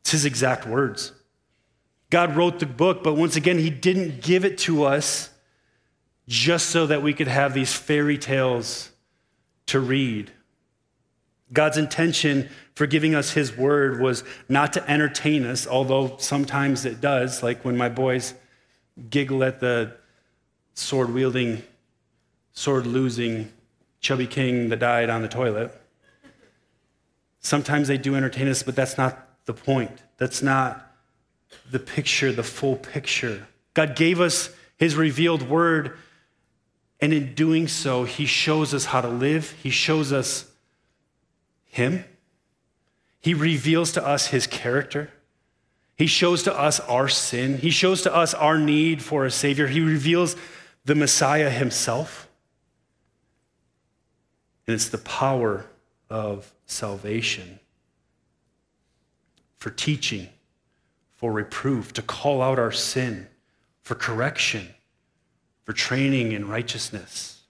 It's 0.00 0.12
his 0.12 0.24
exact 0.24 0.66
words. 0.66 1.12
God 2.14 2.36
wrote 2.36 2.60
the 2.60 2.66
book, 2.66 3.02
but 3.02 3.14
once 3.14 3.34
again, 3.34 3.58
He 3.58 3.70
didn't 3.70 4.22
give 4.22 4.44
it 4.44 4.56
to 4.58 4.84
us 4.84 5.30
just 6.28 6.70
so 6.70 6.86
that 6.86 7.02
we 7.02 7.12
could 7.12 7.26
have 7.26 7.54
these 7.54 7.72
fairy 7.72 8.18
tales 8.18 8.92
to 9.66 9.80
read. 9.80 10.30
God's 11.52 11.76
intention 11.76 12.48
for 12.74 12.86
giving 12.86 13.14
us 13.14 13.32
His 13.32 13.56
word 13.56 14.00
was 14.00 14.24
not 14.48 14.72
to 14.74 14.90
entertain 14.90 15.44
us, 15.44 15.66
although 15.66 16.16
sometimes 16.18 16.84
it 16.84 17.00
does, 17.00 17.42
like 17.42 17.64
when 17.64 17.76
my 17.76 17.88
boys 17.88 18.34
giggle 19.10 19.44
at 19.44 19.60
the 19.60 19.96
sword 20.74 21.12
wielding, 21.12 21.62
sword 22.52 22.86
losing 22.86 23.52
chubby 24.00 24.26
king 24.26 24.68
that 24.68 24.78
died 24.80 25.08
on 25.08 25.22
the 25.22 25.28
toilet. 25.28 25.72
Sometimes 27.40 27.88
they 27.88 27.98
do 27.98 28.14
entertain 28.16 28.48
us, 28.48 28.62
but 28.62 28.74
that's 28.74 28.96
not 28.96 29.28
the 29.44 29.54
point. 29.54 30.02
That's 30.16 30.42
not 30.42 30.92
the 31.70 31.78
picture, 31.78 32.32
the 32.32 32.42
full 32.42 32.76
picture. 32.76 33.46
God 33.74 33.96
gave 33.96 34.20
us 34.20 34.50
His 34.76 34.96
revealed 34.96 35.48
word 35.48 35.96
and 37.04 37.12
in 37.12 37.34
doing 37.34 37.68
so, 37.68 38.04
he 38.04 38.24
shows 38.24 38.72
us 38.72 38.86
how 38.86 39.02
to 39.02 39.08
live, 39.08 39.50
he 39.62 39.68
shows 39.68 40.10
us 40.10 40.50
him, 41.64 42.02
he 43.24 43.32
reveals 43.32 43.90
to 43.92 44.06
us 44.06 44.26
his 44.26 44.46
character. 44.46 45.08
He 45.96 46.06
shows 46.06 46.42
to 46.42 46.54
us 46.54 46.78
our 46.80 47.08
sin. 47.08 47.56
He 47.56 47.70
shows 47.70 48.02
to 48.02 48.14
us 48.14 48.34
our 48.34 48.58
need 48.58 49.02
for 49.02 49.24
a 49.24 49.30
Savior. 49.30 49.66
He 49.66 49.80
reveals 49.80 50.36
the 50.84 50.94
Messiah 50.94 51.48
himself. 51.48 52.28
And 54.66 54.74
it's 54.74 54.90
the 54.90 54.98
power 54.98 55.64
of 56.10 56.52
salvation 56.66 57.60
for 59.56 59.70
teaching, 59.70 60.28
for 61.16 61.32
reproof, 61.32 61.94
to 61.94 62.02
call 62.02 62.42
out 62.42 62.58
our 62.58 62.72
sin, 62.72 63.26
for 63.80 63.94
correction, 63.94 64.68
for 65.64 65.72
training 65.72 66.32
in 66.32 66.46
righteousness. 66.46 67.40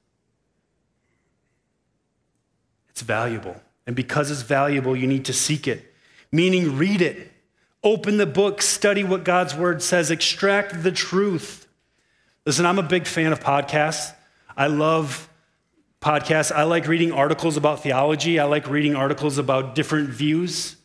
It's 2.90 3.02
valuable. 3.02 3.60
And 3.86 3.94
because 3.94 4.30
it's 4.30 4.42
valuable, 4.42 4.96
you 4.96 5.06
need 5.06 5.24
to 5.26 5.32
seek 5.32 5.68
it, 5.68 5.94
meaning 6.32 6.76
read 6.76 7.02
it. 7.02 7.30
Open 7.82 8.16
the 8.16 8.26
book, 8.26 8.62
study 8.62 9.04
what 9.04 9.24
God's 9.24 9.54
word 9.54 9.82
says, 9.82 10.10
extract 10.10 10.82
the 10.82 10.92
truth. 10.92 11.66
Listen, 12.46 12.64
I'm 12.64 12.78
a 12.78 12.82
big 12.82 13.06
fan 13.06 13.32
of 13.32 13.40
podcasts. 13.40 14.14
I 14.56 14.68
love 14.68 15.28
podcasts. 16.00 16.50
I 16.50 16.62
like 16.62 16.86
reading 16.86 17.12
articles 17.12 17.56
about 17.56 17.82
theology, 17.82 18.38
I 18.38 18.44
like 18.44 18.68
reading 18.68 18.96
articles 18.96 19.38
about 19.38 19.74
different 19.74 20.08
views. 20.08 20.76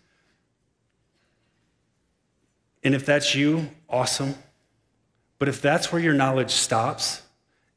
And 2.83 2.95
if 2.95 3.05
that's 3.05 3.35
you, 3.35 3.69
awesome. 3.89 4.35
But 5.37 5.47
if 5.47 5.61
that's 5.61 5.91
where 5.91 6.01
your 6.01 6.13
knowledge 6.13 6.51
stops, 6.51 7.21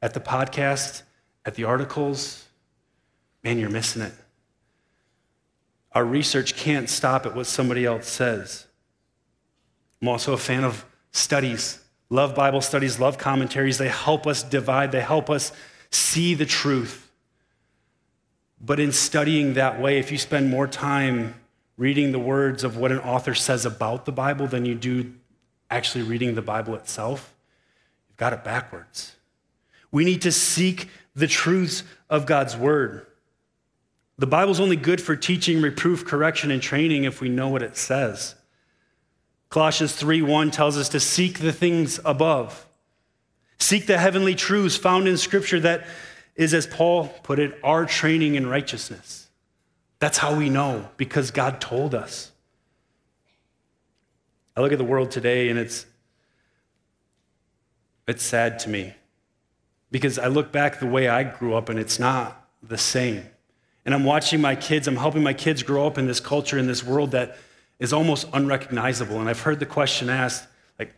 at 0.03 0.13
the 0.13 0.19
podcast, 0.19 1.01
at 1.45 1.55
the 1.55 1.63
articles, 1.63 2.45
man, 3.41 3.57
you're 3.57 3.69
missing 3.69 4.01
it. 4.01 4.13
Our 5.93 6.05
research 6.05 6.55
can't 6.55 6.89
stop 6.89 7.25
at 7.25 7.35
what 7.35 7.45
somebody 7.45 7.85
else 7.85 8.07
says. 8.07 8.67
I'm 10.01 10.07
also 10.07 10.33
a 10.33 10.37
fan 10.37 10.63
of 10.63 10.85
studies. 11.11 11.79
Love 12.09 12.35
Bible 12.35 12.61
studies, 12.61 12.99
love 12.99 13.17
commentaries. 13.17 13.77
They 13.77 13.89
help 13.89 14.27
us 14.27 14.43
divide, 14.43 14.91
they 14.91 15.01
help 15.01 15.29
us 15.29 15.51
see 15.91 16.33
the 16.33 16.45
truth. 16.45 17.11
But 18.59 18.79
in 18.79 18.91
studying 18.91 19.53
that 19.53 19.81
way, 19.81 19.99
if 19.99 20.11
you 20.11 20.17
spend 20.17 20.49
more 20.49 20.67
time 20.67 21.35
reading 21.77 22.11
the 22.11 22.19
words 22.19 22.63
of 22.63 22.77
what 22.77 22.91
an 22.91 22.99
author 22.99 23.35
says 23.35 23.65
about 23.65 24.05
the 24.05 24.11
Bible 24.11 24.47
than 24.47 24.65
you 24.65 24.75
do 24.75 25.13
actually 25.69 26.03
reading 26.03 26.35
the 26.35 26.41
Bible 26.41 26.75
itself, 26.75 27.33
You've 28.13 28.19
got 28.19 28.33
it 28.33 28.43
backwards. 28.43 29.15
We 29.91 30.05
need 30.05 30.21
to 30.21 30.31
seek 30.31 30.89
the 31.15 31.25
truths 31.25 31.83
of 32.11 32.27
God's 32.27 32.55
word. 32.55 33.07
The 34.17 34.27
Bible's 34.27 34.59
only 34.59 34.75
good 34.75 35.01
for 35.01 35.15
teaching, 35.15 35.61
reproof, 35.61 36.05
correction, 36.05 36.51
and 36.51 36.61
training 36.61 37.03
if 37.03 37.19
we 37.19 37.29
know 37.29 37.49
what 37.49 37.63
it 37.63 37.75
says. 37.75 38.35
Colossians 39.49 39.93
3:1 39.93 40.51
tells 40.51 40.77
us 40.77 40.89
to 40.89 40.99
seek 40.99 41.39
the 41.39 41.53
things 41.53 41.99
above. 42.05 42.65
Seek 43.59 43.85
the 43.85 43.97
heavenly 43.97 44.35
truths 44.35 44.75
found 44.75 45.07
in 45.07 45.17
Scripture 45.17 45.59
that 45.61 45.87
is, 46.35 46.53
as 46.53 46.67
Paul 46.67 47.07
put 47.23 47.39
it, 47.39 47.59
our 47.63 47.85
training 47.85 48.35
in 48.35 48.47
righteousness. 48.47 49.27
That's 49.99 50.17
how 50.17 50.35
we 50.35 50.49
know, 50.49 50.89
because 50.97 51.31
God 51.31 51.61
told 51.61 51.95
us. 51.95 52.31
I 54.55 54.61
look 54.61 54.71
at 54.71 54.77
the 54.77 54.83
world 54.83 55.11
today 55.11 55.49
and 55.49 55.57
it's 55.57 55.85
it's 58.07 58.23
sad 58.23 58.59
to 58.59 58.69
me 58.69 58.95
because 59.91 60.19
I 60.19 60.27
look 60.27 60.51
back 60.51 60.79
the 60.79 60.87
way 60.87 61.07
I 61.07 61.23
grew 61.23 61.53
up 61.53 61.69
and 61.69 61.79
it's 61.79 61.99
not 61.99 62.49
the 62.61 62.77
same. 62.77 63.29
And 63.85 63.93
I'm 63.93 64.03
watching 64.03 64.39
my 64.39 64.55
kids, 64.55 64.87
I'm 64.87 64.95
helping 64.95 65.23
my 65.23 65.33
kids 65.33 65.63
grow 65.63 65.85
up 65.85 65.97
in 65.97 66.07
this 66.07 66.19
culture, 66.19 66.57
in 66.57 66.67
this 66.67 66.83
world 66.83 67.11
that 67.11 67.37
is 67.79 67.91
almost 67.91 68.27
unrecognizable. 68.31 69.19
And 69.19 69.27
I've 69.27 69.41
heard 69.41 69.59
the 69.59 69.65
question 69.65 70.09
asked, 70.09 70.47
like, 70.79 70.93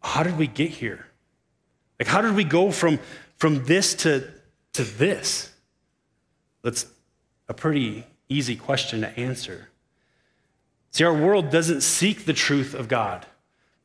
how 0.00 0.22
did 0.22 0.38
we 0.38 0.46
get 0.46 0.70
here? 0.70 1.06
Like, 1.98 2.08
how 2.08 2.22
did 2.22 2.34
we 2.34 2.44
go 2.44 2.70
from, 2.70 2.98
from 3.36 3.64
this 3.64 3.94
to, 3.96 4.26
to 4.72 4.84
this? 4.84 5.52
That's 6.62 6.86
a 7.48 7.54
pretty 7.54 8.04
easy 8.28 8.56
question 8.56 9.02
to 9.02 9.18
answer. 9.18 9.68
See, 10.90 11.04
our 11.04 11.14
world 11.14 11.50
doesn't 11.50 11.82
seek 11.82 12.24
the 12.24 12.32
truth 12.32 12.74
of 12.74 12.88
God. 12.88 13.26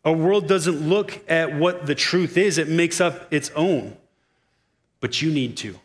Our 0.06 0.14
world 0.14 0.48
doesn't 0.48 0.88
look 0.88 1.20
at 1.30 1.56
what 1.56 1.86
the 1.86 1.96
truth 1.96 2.38
is, 2.38 2.58
it 2.58 2.68
makes 2.68 3.02
up 3.02 3.32
its 3.32 3.52
own. 3.56 3.98
But 5.00 5.22
you 5.22 5.32
need 5.32 5.58
to. 5.58 5.80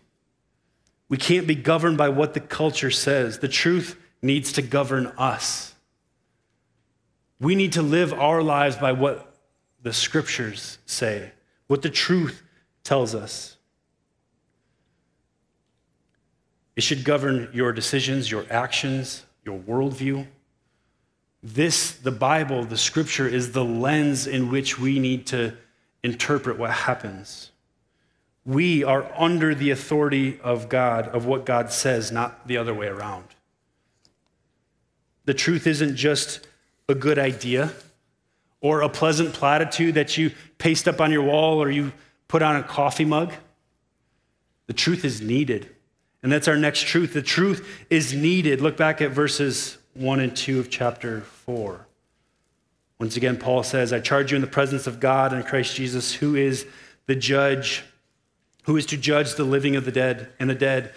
We 1.08 1.16
can't 1.16 1.46
be 1.46 1.54
governed 1.54 1.96
by 1.96 2.10
what 2.10 2.34
the 2.34 2.40
culture 2.40 2.90
says. 2.90 3.38
The 3.38 3.48
truth 3.48 3.98
needs 4.20 4.52
to 4.52 4.62
govern 4.62 5.06
us. 5.18 5.74
We 7.40 7.54
need 7.54 7.72
to 7.74 7.82
live 7.82 8.12
our 8.12 8.42
lives 8.42 8.76
by 8.76 8.92
what 8.92 9.34
the 9.82 9.92
scriptures 9.92 10.78
say, 10.86 11.32
what 11.66 11.82
the 11.82 11.90
truth 11.90 12.42
tells 12.82 13.14
us. 13.14 13.56
It 16.74 16.82
should 16.82 17.04
govern 17.04 17.48
your 17.52 17.72
decisions, 17.72 18.30
your 18.30 18.44
actions, 18.50 19.24
your 19.44 19.58
worldview. 19.58 20.26
This, 21.42 21.92
the 21.92 22.10
Bible, 22.12 22.64
the 22.64 22.76
scripture, 22.76 23.26
is 23.26 23.52
the 23.52 23.64
lens 23.64 24.26
in 24.26 24.50
which 24.50 24.78
we 24.78 24.98
need 24.98 25.26
to 25.28 25.56
interpret 26.02 26.58
what 26.58 26.70
happens. 26.70 27.50
We 28.48 28.82
are 28.82 29.12
under 29.14 29.54
the 29.54 29.72
authority 29.72 30.40
of 30.40 30.70
God, 30.70 31.08
of 31.08 31.26
what 31.26 31.44
God 31.44 31.70
says, 31.70 32.10
not 32.10 32.48
the 32.48 32.56
other 32.56 32.72
way 32.72 32.86
around. 32.86 33.26
The 35.26 35.34
truth 35.34 35.66
isn't 35.66 35.96
just 35.96 36.46
a 36.88 36.94
good 36.94 37.18
idea 37.18 37.74
or 38.62 38.80
a 38.80 38.88
pleasant 38.88 39.34
platitude 39.34 39.96
that 39.96 40.16
you 40.16 40.32
paste 40.56 40.88
up 40.88 40.98
on 40.98 41.12
your 41.12 41.24
wall 41.24 41.62
or 41.62 41.70
you 41.70 41.92
put 42.26 42.40
on 42.40 42.56
a 42.56 42.62
coffee 42.62 43.04
mug. 43.04 43.34
The 44.66 44.72
truth 44.72 45.04
is 45.04 45.20
needed. 45.20 45.68
And 46.22 46.32
that's 46.32 46.48
our 46.48 46.56
next 46.56 46.86
truth. 46.86 47.12
The 47.12 47.20
truth 47.20 47.68
is 47.90 48.14
needed. 48.14 48.62
Look 48.62 48.78
back 48.78 49.02
at 49.02 49.10
verses 49.10 49.76
1 49.92 50.20
and 50.20 50.34
2 50.34 50.58
of 50.58 50.70
chapter 50.70 51.20
4. 51.20 51.86
Once 52.98 53.14
again, 53.14 53.36
Paul 53.36 53.62
says, 53.62 53.92
I 53.92 54.00
charge 54.00 54.32
you 54.32 54.36
in 54.36 54.40
the 54.40 54.48
presence 54.48 54.86
of 54.86 55.00
God 55.00 55.34
and 55.34 55.44
Christ 55.44 55.76
Jesus, 55.76 56.14
who 56.14 56.34
is 56.34 56.66
the 57.04 57.14
judge, 57.14 57.84
who 58.68 58.76
is 58.76 58.84
to 58.84 58.98
judge 58.98 59.34
the 59.36 59.44
living 59.44 59.76
of 59.76 59.86
the 59.86 59.90
dead 59.90 60.28
and 60.38 60.50
the 60.50 60.54
dead, 60.54 60.92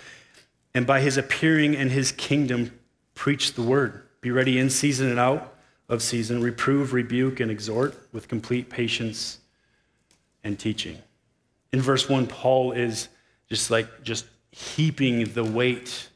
and 0.73 0.85
by 0.85 0.99
his 0.99 1.15
appearing 1.15 1.73
and 1.73 1.89
his 1.89 2.11
kingdom, 2.11 2.77
preach 3.15 3.53
the 3.53 3.61
word. 3.61 4.03
Be 4.19 4.29
ready 4.29 4.59
in 4.59 4.69
season 4.69 5.07
and 5.07 5.17
out 5.17 5.55
of 5.87 6.01
season, 6.01 6.41
reprove, 6.41 6.91
rebuke, 6.91 7.39
and 7.39 7.49
exhort 7.49 7.97
with 8.11 8.27
complete 8.27 8.69
patience 8.69 9.39
and 10.43 10.59
teaching. 10.59 10.97
In 11.71 11.79
verse 11.79 12.09
1, 12.09 12.27
Paul 12.27 12.73
is 12.73 13.07
just 13.47 13.71
like, 13.71 14.03
just 14.03 14.25
heaping 14.51 15.31
the 15.31 15.45
weight 15.45 16.09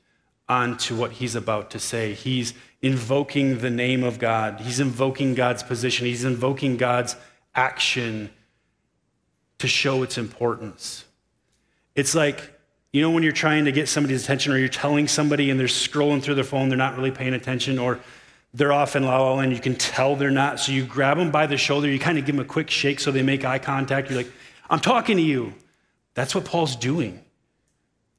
onto 0.49 0.93
what 0.93 1.13
he's 1.13 1.35
about 1.35 1.71
to 1.71 1.79
say. 1.79 2.11
He's 2.11 2.53
invoking 2.81 3.59
the 3.59 3.69
name 3.69 4.03
of 4.03 4.19
God, 4.19 4.59
he's 4.59 4.81
invoking 4.81 5.35
God's 5.35 5.63
position, 5.63 6.05
he's 6.05 6.25
invoking 6.25 6.75
God's 6.75 7.15
action 7.55 8.29
to 9.59 9.69
show 9.69 10.03
its 10.03 10.17
importance. 10.17 11.04
It's 11.95 12.13
like, 12.13 12.53
you 12.91 13.01
know, 13.01 13.09
when 13.09 13.23
you're 13.23 13.31
trying 13.31 13.65
to 13.65 13.71
get 13.71 13.89
somebody's 13.89 14.23
attention 14.23 14.53
or 14.53 14.57
you're 14.57 14.69
telling 14.69 15.07
somebody 15.07 15.49
and 15.49 15.59
they're 15.59 15.67
scrolling 15.67 16.21
through 16.21 16.35
their 16.35 16.43
phone, 16.43 16.69
they're 16.69 16.77
not 16.77 16.95
really 16.95 17.11
paying 17.11 17.33
attention, 17.33 17.79
or 17.79 17.99
they're 18.53 18.71
off 18.71 18.95
in 18.95 19.03
la 19.03 19.21
la 19.21 19.33
land, 19.33 19.51
you 19.51 19.59
can 19.59 19.75
tell 19.75 20.15
they're 20.15 20.31
not. 20.31 20.59
So 20.59 20.71
you 20.71 20.85
grab 20.85 21.17
them 21.17 21.31
by 21.31 21.47
the 21.47 21.57
shoulder, 21.57 21.89
you 21.89 21.99
kind 21.99 22.17
of 22.17 22.25
give 22.25 22.35
them 22.35 22.45
a 22.45 22.47
quick 22.47 22.69
shake 22.69 22.99
so 22.99 23.11
they 23.11 23.21
make 23.21 23.43
eye 23.43 23.59
contact. 23.59 24.09
You're 24.09 24.17
like, 24.17 24.31
I'm 24.69 24.79
talking 24.79 25.17
to 25.17 25.23
you. 25.23 25.53
That's 26.13 26.33
what 26.33 26.45
Paul's 26.45 26.75
doing. 26.75 27.21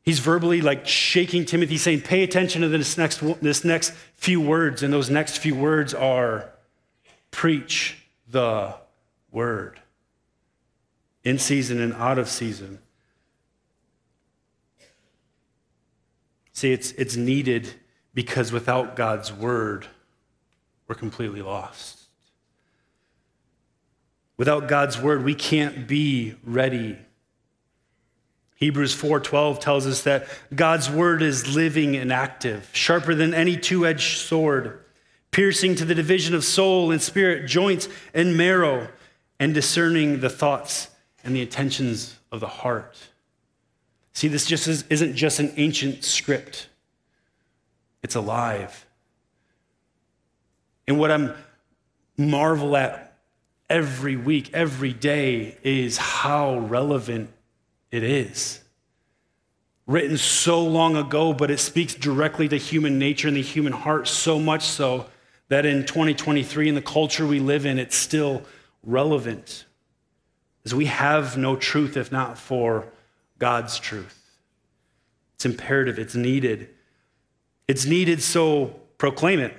He's 0.02 0.20
verbally 0.20 0.60
like 0.60 0.86
shaking 0.86 1.46
Timothy, 1.46 1.78
saying, 1.78 2.02
Pay 2.02 2.22
attention 2.22 2.62
to 2.62 2.68
this 2.68 2.96
next, 2.96 3.20
this 3.42 3.64
next 3.64 3.92
few 4.14 4.40
words. 4.40 4.82
And 4.82 4.92
those 4.92 5.10
next 5.10 5.38
few 5.38 5.54
words 5.54 5.94
are 5.94 6.50
preach 7.32 7.98
the 8.28 8.74
word 9.32 9.80
in 11.24 11.38
season 11.38 11.80
and 11.80 11.92
out 11.94 12.18
of 12.18 12.28
season. 12.28 12.78
See, 16.56 16.72
it's, 16.72 16.92
it's 16.92 17.16
needed 17.16 17.68
because 18.14 18.50
without 18.50 18.96
God's 18.96 19.32
word, 19.32 19.86
we're 20.88 20.94
completely 20.94 21.42
lost. 21.42 22.00
Without 24.36 24.66
God's 24.66 24.98
word, 25.00 25.24
we 25.24 25.34
can't 25.34 25.86
be 25.86 26.34
ready 26.44 26.98
Hebrews 28.56 28.94
4:12 28.94 29.60
tells 29.60 29.86
us 29.86 30.02
that 30.02 30.26
God's 30.54 30.90
word 30.90 31.22
is 31.22 31.54
living 31.54 31.94
and 31.94 32.10
active, 32.10 32.68
sharper 32.72 33.14
than 33.14 33.34
any 33.34 33.56
two-edged 33.56 34.16
sword, 34.18 34.82
piercing 35.30 35.74
to 35.74 35.84
the 35.84 35.94
division 35.94 36.34
of 36.34 36.42
soul 36.42 36.90
and 36.90 37.00
spirit, 37.00 37.46
joints 37.46 37.88
and 38.14 38.36
marrow, 38.36 38.88
and 39.38 39.52
discerning 39.52 40.20
the 40.20 40.30
thoughts 40.30 40.88
and 41.22 41.36
the 41.36 41.42
intentions 41.42 42.18
of 42.32 42.40
the 42.40 42.46
heart. 42.46 42.96
See, 44.16 44.28
this 44.28 44.46
just 44.46 44.66
isn't 44.66 45.14
just 45.14 45.40
an 45.40 45.52
ancient 45.58 46.02
script. 46.02 46.70
It's 48.02 48.14
alive. 48.14 48.86
And 50.88 50.98
what 50.98 51.10
I'm 51.10 51.34
marvel 52.16 52.78
at 52.78 53.18
every 53.68 54.16
week, 54.16 54.54
every 54.54 54.94
day 54.94 55.58
is 55.62 55.98
how 55.98 56.60
relevant 56.60 57.28
it 57.90 58.02
is. 58.02 58.62
Written 59.86 60.16
so 60.16 60.64
long 60.64 60.96
ago, 60.96 61.34
but 61.34 61.50
it 61.50 61.60
speaks 61.60 61.92
directly 61.92 62.48
to 62.48 62.56
human 62.56 62.98
nature 62.98 63.28
and 63.28 63.36
the 63.36 63.42
human 63.42 63.74
heart, 63.74 64.08
so 64.08 64.38
much 64.38 64.64
so 64.64 65.10
that 65.48 65.66
in 65.66 65.84
2023, 65.84 66.70
in 66.70 66.74
the 66.74 66.80
culture 66.80 67.26
we 67.26 67.38
live 67.38 67.66
in, 67.66 67.78
it's 67.78 67.96
still 67.96 68.44
relevant. 68.82 69.66
As 70.64 70.74
we 70.74 70.86
have 70.86 71.36
no 71.36 71.54
truth 71.54 71.98
if 71.98 72.10
not 72.10 72.38
for 72.38 72.90
God's 73.38 73.78
truth. 73.78 74.22
It's 75.34 75.44
imperative, 75.44 75.98
it's 75.98 76.14
needed. 76.14 76.70
It's 77.68 77.84
needed, 77.84 78.22
so 78.22 78.80
proclaim 78.98 79.40
it. 79.40 79.54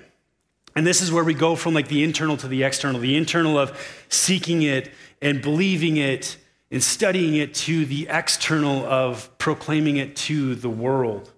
And 0.75 0.85
this 0.85 1.01
is 1.01 1.11
where 1.11 1.23
we 1.23 1.33
go 1.33 1.55
from 1.55 1.73
like 1.73 1.87
the 1.87 2.03
internal 2.03 2.37
to 2.37 2.47
the 2.47 2.63
external, 2.63 3.01
the 3.01 3.15
internal 3.15 3.57
of 3.57 3.77
seeking 4.09 4.61
it 4.61 4.91
and 5.21 5.41
believing 5.41 5.97
it 5.97 6.37
and 6.69 6.83
studying 6.83 7.35
it 7.35 7.53
to 7.53 7.85
the 7.85 8.07
external 8.09 8.85
of 8.85 9.35
proclaiming 9.37 9.97
it 9.97 10.15
to 10.15 10.55
the 10.55 10.69
world. 10.69 11.31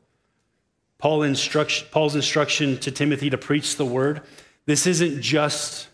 Paul 0.98 1.24
instruct, 1.24 1.92
Paul's 1.92 2.16
instruction 2.16 2.78
to 2.80 2.92
Timothy 2.92 3.30
to 3.30 3.38
preach 3.38 3.78
the 3.78 3.86
word, 3.86 4.22
this 4.66 4.86
isn't 4.86 5.22
just 5.22 5.88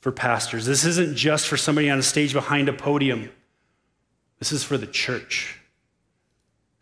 for 0.00 0.12
pastors. 0.12 0.66
This 0.66 0.84
isn't 0.84 1.16
just 1.16 1.46
for 1.46 1.56
somebody 1.56 1.88
on 1.88 1.98
a 1.98 2.02
stage 2.02 2.32
behind 2.32 2.68
a 2.68 2.72
podium. 2.72 3.30
This 4.38 4.52
is 4.52 4.62
for 4.62 4.76
the 4.76 4.86
church. 4.86 5.58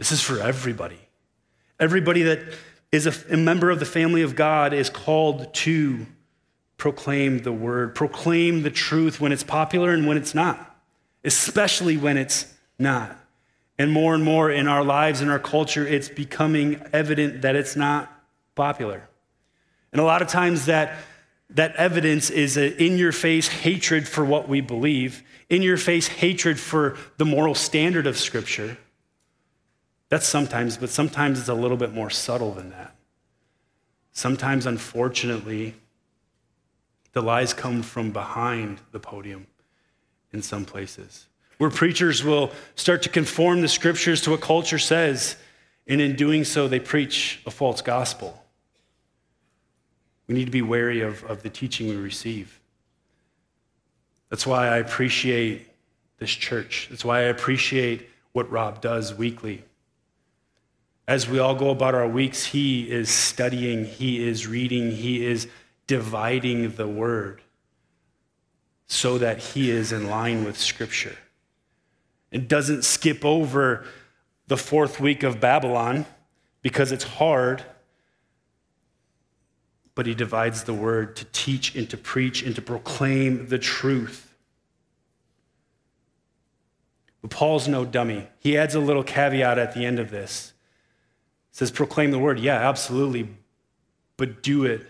This 0.02 0.12
is 0.12 0.22
for 0.22 0.40
everybody. 0.40 0.98
Everybody 1.78 2.22
that 2.24 2.40
is 2.90 3.06
a, 3.06 3.34
a 3.34 3.36
member 3.36 3.70
of 3.70 3.78
the 3.78 3.86
family 3.86 4.22
of 4.22 4.36
God 4.36 4.72
is 4.72 4.90
called 4.90 5.54
to 5.54 6.06
proclaim 6.76 7.38
the 7.38 7.52
word, 7.52 7.94
proclaim 7.94 8.62
the 8.62 8.70
truth 8.70 9.20
when 9.20 9.32
it's 9.32 9.44
popular 9.44 9.92
and 9.92 10.06
when 10.06 10.16
it's 10.16 10.34
not 10.34 10.72
especially 11.24 11.96
when 11.96 12.16
it's 12.16 12.52
not. 12.78 13.16
And 13.78 13.90
more 13.90 14.14
and 14.14 14.22
more 14.22 14.50
in 14.50 14.68
our 14.68 14.84
lives, 14.84 15.20
in 15.20 15.28
our 15.28 15.38
culture, 15.38 15.86
it's 15.86 16.08
becoming 16.08 16.82
evident 16.92 17.42
that 17.42 17.56
it's 17.56 17.74
not 17.74 18.12
popular. 18.54 19.08
And 19.92 20.00
a 20.00 20.04
lot 20.04 20.22
of 20.22 20.28
times 20.28 20.66
that, 20.66 20.98
that 21.50 21.74
evidence 21.76 22.30
is 22.30 22.56
an 22.56 22.74
in 22.74 22.98
your 22.98 23.12
face 23.12 23.48
hatred 23.48 24.06
for 24.06 24.24
what 24.24 24.48
we 24.48 24.60
believe, 24.60 25.22
in 25.48 25.62
your 25.62 25.76
face 25.76 26.06
hatred 26.06 26.60
for 26.60 26.96
the 27.16 27.24
moral 27.24 27.54
standard 27.54 28.06
of 28.06 28.18
Scripture. 28.18 28.76
That's 30.12 30.28
sometimes, 30.28 30.76
but 30.76 30.90
sometimes 30.90 31.40
it's 31.40 31.48
a 31.48 31.54
little 31.54 31.78
bit 31.78 31.94
more 31.94 32.10
subtle 32.10 32.52
than 32.52 32.68
that. 32.68 32.94
Sometimes, 34.12 34.66
unfortunately, 34.66 35.74
the 37.14 37.22
lies 37.22 37.54
come 37.54 37.82
from 37.82 38.10
behind 38.10 38.82
the 38.90 39.00
podium 39.00 39.46
in 40.30 40.42
some 40.42 40.66
places, 40.66 41.28
where 41.56 41.70
preachers 41.70 42.22
will 42.22 42.52
start 42.74 43.00
to 43.04 43.08
conform 43.08 43.62
the 43.62 43.68
scriptures 43.68 44.20
to 44.20 44.32
what 44.32 44.42
culture 44.42 44.78
says, 44.78 45.36
and 45.86 45.98
in 45.98 46.14
doing 46.14 46.44
so, 46.44 46.68
they 46.68 46.78
preach 46.78 47.40
a 47.46 47.50
false 47.50 47.80
gospel. 47.80 48.44
We 50.26 50.34
need 50.34 50.44
to 50.44 50.50
be 50.50 50.60
wary 50.60 51.00
of, 51.00 51.24
of 51.24 51.42
the 51.42 51.48
teaching 51.48 51.88
we 51.88 51.96
receive. 51.96 52.60
That's 54.28 54.46
why 54.46 54.68
I 54.68 54.76
appreciate 54.76 55.70
this 56.18 56.32
church. 56.32 56.88
That's 56.90 57.02
why 57.02 57.20
I 57.20 57.22
appreciate 57.22 58.10
what 58.32 58.50
Rob 58.50 58.82
does 58.82 59.14
weekly. 59.14 59.64
As 61.08 61.28
we 61.28 61.38
all 61.38 61.54
go 61.54 61.70
about 61.70 61.94
our 61.94 62.06
weeks, 62.06 62.44
he 62.46 62.90
is 62.90 63.08
studying, 63.08 63.84
he 63.84 64.26
is 64.26 64.46
reading, 64.46 64.92
he 64.92 65.24
is 65.24 65.48
dividing 65.86 66.76
the 66.76 66.86
word 66.86 67.42
so 68.86 69.18
that 69.18 69.38
he 69.38 69.70
is 69.70 69.90
in 69.90 70.08
line 70.08 70.44
with 70.44 70.56
Scripture. 70.56 71.16
It 72.30 72.46
doesn't 72.46 72.84
skip 72.84 73.24
over 73.24 73.84
the 74.46 74.56
fourth 74.56 75.00
week 75.00 75.22
of 75.22 75.40
Babylon 75.40 76.06
because 76.62 76.92
it's 76.92 77.04
hard, 77.04 77.64
but 79.94 80.06
he 80.06 80.14
divides 80.14 80.64
the 80.64 80.74
word 80.74 81.16
to 81.16 81.24
teach 81.26 81.74
and 81.74 81.88
to 81.90 81.96
preach 81.96 82.42
and 82.42 82.54
to 82.54 82.62
proclaim 82.62 83.48
the 83.48 83.58
truth. 83.58 84.34
But 87.20 87.30
Paul's 87.30 87.68
no 87.68 87.84
dummy. 87.84 88.28
He 88.38 88.56
adds 88.56 88.74
a 88.74 88.80
little 88.80 89.04
caveat 89.04 89.58
at 89.58 89.74
the 89.74 89.84
end 89.84 89.98
of 89.98 90.10
this. 90.10 90.51
Says, 91.52 91.70
proclaim 91.70 92.10
the 92.10 92.18
word. 92.18 92.40
Yeah, 92.40 92.68
absolutely. 92.68 93.28
But 94.16 94.42
do 94.42 94.64
it 94.64 94.86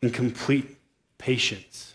in 0.00 0.10
complete 0.10 0.78
patience. 1.18 1.94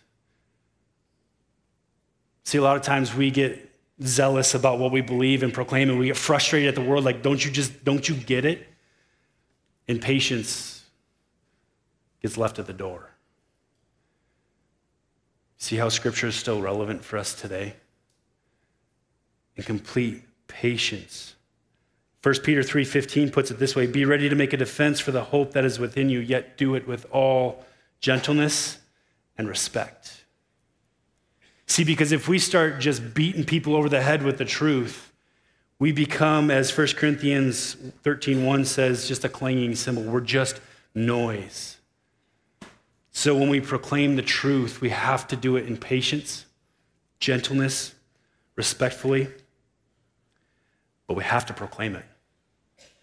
See, 2.44 2.58
a 2.58 2.62
lot 2.62 2.78
of 2.78 2.82
times 2.82 3.14
we 3.14 3.32
get 3.32 3.70
zealous 4.04 4.54
about 4.54 4.80
what 4.80 4.92
we 4.92 5.02
believe 5.02 5.44
and 5.44 5.54
proclaim, 5.54 5.90
and 5.90 5.98
we 5.98 6.08
get 6.08 6.18
frustrated 6.18 6.70
at 6.70 6.76
the 6.76 6.82
world, 6.82 7.04
like, 7.04 7.22
don't 7.22 7.44
you 7.44 7.52
just, 7.52 7.84
don't 7.84 8.08
you 8.08 8.16
get 8.16 8.46
it? 8.46 8.68
And 9.88 10.02
patience 10.02 10.84
gets 12.22 12.38
left 12.38 12.60
at 12.60 12.68
the 12.68 12.74
door. 12.74 13.10
See 15.58 15.78
how 15.78 15.90
scripture 15.90 16.28
is 16.28 16.36
still 16.36 16.62
relevant 16.62 17.04
for 17.04 17.18
us 17.18 17.34
today? 17.34 17.76
And 19.56 19.66
complete 19.66 20.24
patience. 20.48 21.34
1 22.24 22.44
Peter 22.44 22.62
3:15 22.62 23.32
puts 23.32 23.52
it 23.52 23.60
this 23.60 23.76
way, 23.76 23.86
be 23.86 24.06
ready 24.06 24.28
to 24.28 24.36
make 24.36 24.54
a 24.54 24.58
defense 24.58 25.00
for 25.00 25.12
the 25.12 25.26
hope 25.26 25.54
that 25.54 25.64
is 25.66 25.80
within 25.80 26.10
you, 26.10 26.20
yet 26.20 26.58
do 26.58 26.76
it 26.76 26.88
with 26.88 27.06
all 27.12 27.66
gentleness 28.00 28.80
and 29.38 29.48
respect. 29.48 30.26
See, 31.68 31.84
because 31.84 32.12
if 32.12 32.28
we 32.28 32.40
start 32.40 32.80
just 32.80 33.14
beating 33.14 33.44
people 33.44 33.76
over 33.76 33.90
the 33.90 34.02
head 34.02 34.24
with 34.24 34.38
the 34.38 34.46
truth, 34.46 35.12
we 35.80 35.92
become, 35.92 36.50
as 36.50 36.72
1 36.72 36.96
Corinthians 36.96 37.76
13:1 38.04 38.66
says, 38.66 39.08
just 39.08 39.24
a 39.24 39.30
clanging 39.30 39.76
cymbal. 39.76 40.04
We're 40.04 40.22
just 40.22 40.60
noise. 40.96 41.78
So 43.12 43.36
when 43.36 43.50
we 43.50 43.62
proclaim 43.62 44.16
the 44.16 44.22
truth, 44.22 44.82
we 44.82 44.90
have 44.90 45.28
to 45.28 45.36
do 45.36 45.56
it 45.56 45.68
in 45.68 45.78
patience, 45.78 46.46
gentleness, 47.20 47.94
respectfully, 48.56 49.28
but 51.08 51.16
we 51.16 51.24
have 51.24 51.46
to 51.48 51.54
proclaim 51.54 51.96
it. 51.96 52.06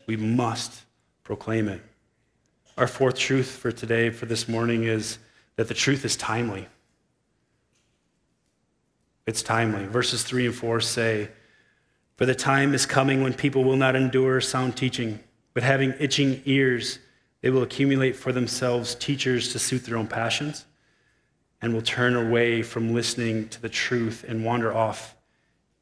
We 0.06 0.16
must 0.16 0.82
proclaim 1.24 1.68
it. 1.68 1.82
Our 2.76 2.86
fourth 2.86 3.16
truth 3.16 3.48
for 3.48 3.72
today, 3.72 4.10
for 4.10 4.26
this 4.26 4.48
morning, 4.48 4.84
is 4.84 5.18
that 5.56 5.68
the 5.68 5.74
truth 5.74 6.04
is 6.04 6.16
timely. 6.16 6.68
It's 9.26 9.42
timely. 9.42 9.86
Verses 9.86 10.22
3 10.22 10.46
and 10.46 10.54
4 10.54 10.80
say, 10.80 11.30
For 12.16 12.26
the 12.26 12.34
time 12.34 12.74
is 12.74 12.84
coming 12.84 13.22
when 13.22 13.32
people 13.32 13.64
will 13.64 13.76
not 13.76 13.96
endure 13.96 14.40
sound 14.40 14.76
teaching, 14.76 15.20
but 15.54 15.62
having 15.62 15.94
itching 15.98 16.42
ears, 16.44 16.98
they 17.40 17.50
will 17.50 17.62
accumulate 17.62 18.16
for 18.16 18.32
themselves 18.32 18.94
teachers 18.94 19.52
to 19.52 19.58
suit 19.58 19.84
their 19.84 19.96
own 19.96 20.08
passions 20.08 20.66
and 21.62 21.72
will 21.72 21.82
turn 21.82 22.14
away 22.14 22.62
from 22.62 22.92
listening 22.92 23.48
to 23.48 23.62
the 23.62 23.68
truth 23.68 24.24
and 24.28 24.44
wander 24.44 24.74
off 24.74 25.14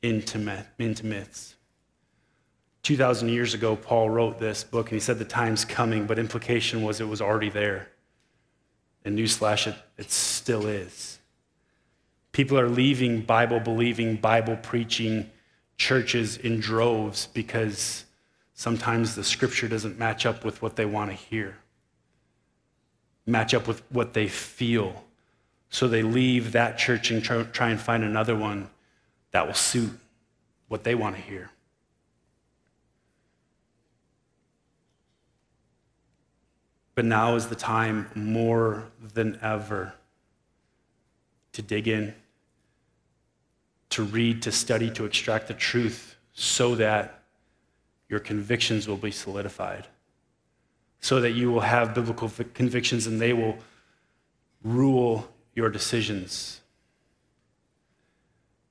into, 0.03 0.39
myths. 0.39 1.57
2,000 2.83 3.29
years 3.29 3.55
ago, 3.55 3.77
Paul 3.77 4.11
wrote 4.11 4.39
this 4.39 4.65
book 4.65 4.91
and 4.91 4.97
he 4.97 5.01
said 5.01 5.19
the 5.19 5.25
time's 5.25 5.65
coming, 5.65 6.07
but 6.07 6.19
implication 6.19 6.83
was 6.83 7.01
it 7.01 7.09
was 7.09 7.21
already 7.21 7.51
there. 7.51 7.89
And 9.05 9.19
newsflash, 9.19 9.69
it, 9.69 9.77
it 9.97 10.11
still 10.11 10.67
is. 10.67 11.19
People 12.33 12.59
are 12.59 12.69
leaving 12.69 13.21
Bible 13.21 13.61
believing, 13.61 14.17
Bible 14.17 14.57
preaching 14.57 15.31
churches 15.77 16.37
in 16.37 16.61
droves 16.61 17.27
because 17.27 18.05
sometimes 18.55 19.15
the 19.15 19.25
scripture 19.25 19.69
doesn't 19.69 19.99
match 19.99 20.27
up 20.27 20.45
with 20.45 20.63
what 20.63 20.77
they 20.77 20.85
want 20.85 21.11
to 21.11 21.17
hear, 21.17 21.57
match 23.27 23.55
up 23.55 23.69
with 23.69 23.83
what 23.91 24.15
they 24.15 24.29
feel. 24.29 25.05
So 25.71 25.89
they 25.89 26.03
leave 26.03 26.53
that 26.53 26.79
church 26.79 27.11
and 27.11 27.23
try 27.23 27.71
and 27.71 27.81
find 27.81 28.03
another 28.03 28.37
one 28.37 28.71
that 29.31 29.47
will 29.47 29.55
suit 29.55 29.93
what 30.69 30.85
they 30.85 30.95
want 30.95 31.17
to 31.17 31.23
hear. 31.23 31.51
But 36.95 37.05
now 37.05 37.37
is 37.37 37.47
the 37.49 37.55
time 37.55 38.11
more 38.15 38.91
than 39.01 39.39
ever 39.43 39.95
to 41.53 41.63
dig 41.63 41.89
in 41.89 42.15
to 43.93 44.03
read, 44.03 44.41
to 44.43 44.51
study, 44.51 44.91
to 44.91 45.05
extract 45.05 45.49
the 45.49 45.55
truth 45.55 46.17
so 46.33 46.75
that 46.77 47.23
your 48.09 48.21
convictions 48.21 48.89
will 48.89 48.97
be 48.97 49.11
solidified, 49.11 49.87
so 51.01 51.21
that 51.21 51.33
you 51.33 51.51
will 51.53 51.61
have 51.61 51.95
biblical 51.95 52.31
convictions 52.55 53.07
and 53.07 53.21
they 53.21 53.35
will 53.35 53.59
rule 54.65 55.29
your 55.55 55.69
decisions. 55.69 56.61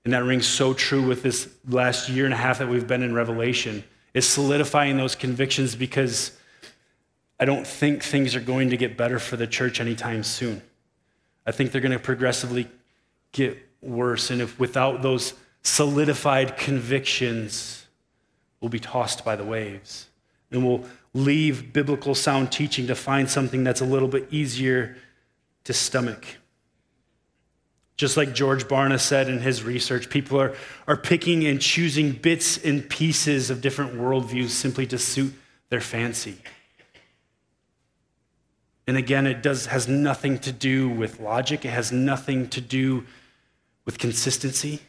And 0.03 0.13
that 0.13 0.23
rings 0.23 0.47
so 0.47 0.73
true 0.73 1.05
with 1.05 1.21
this 1.21 1.49
last 1.67 2.09
year 2.09 2.25
and 2.25 2.33
a 2.33 2.37
half 2.37 2.57
that 2.57 2.67
we've 2.67 2.87
been 2.87 3.03
in 3.03 3.13
Revelation, 3.13 3.83
is 4.15 4.27
solidifying 4.27 4.97
those 4.97 5.15
convictions 5.15 5.75
because 5.75 6.35
I 7.41 7.45
don't 7.45 7.65
think 7.65 8.03
things 8.03 8.35
are 8.35 8.39
going 8.39 8.69
to 8.69 8.77
get 8.77 8.95
better 8.95 9.17
for 9.17 9.35
the 9.35 9.47
church 9.47 9.81
anytime 9.81 10.23
soon. 10.23 10.61
I 11.43 11.51
think 11.51 11.71
they're 11.71 11.81
going 11.81 11.91
to 11.91 11.97
progressively 11.97 12.67
get 13.31 13.57
worse. 13.81 14.29
And 14.29 14.43
if 14.43 14.59
without 14.59 15.01
those 15.01 15.33
solidified 15.63 16.55
convictions, 16.55 17.87
we'll 18.59 18.69
be 18.69 18.79
tossed 18.79 19.25
by 19.25 19.35
the 19.35 19.43
waves. 19.43 20.07
And 20.51 20.63
we'll 20.63 20.85
leave 21.15 21.73
biblical 21.73 22.13
sound 22.13 22.51
teaching 22.51 22.85
to 22.87 22.95
find 22.95 23.27
something 23.27 23.63
that's 23.63 23.81
a 23.81 23.85
little 23.85 24.07
bit 24.07 24.27
easier 24.29 24.95
to 25.63 25.73
stomach. 25.73 26.27
Just 27.97 28.17
like 28.17 28.35
George 28.35 28.65
Barna 28.65 28.99
said 28.99 29.29
in 29.29 29.39
his 29.39 29.63
research, 29.63 30.11
people 30.11 30.39
are, 30.39 30.55
are 30.87 30.97
picking 30.97 31.47
and 31.47 31.59
choosing 31.59 32.11
bits 32.11 32.63
and 32.63 32.87
pieces 32.87 33.49
of 33.49 33.61
different 33.61 33.95
worldviews 33.95 34.49
simply 34.49 34.85
to 34.87 34.99
suit 34.99 35.33
their 35.69 35.81
fancy. 35.81 36.37
And 38.87 38.97
again, 38.97 39.27
it 39.27 39.43
does, 39.43 39.67
has 39.67 39.87
nothing 39.87 40.39
to 40.39 40.51
do 40.51 40.89
with 40.89 41.19
logic, 41.19 41.65
it 41.65 41.69
has 41.69 41.91
nothing 41.91 42.49
to 42.49 42.61
do 42.61 43.05
with 43.85 43.97
consistency 43.97 44.81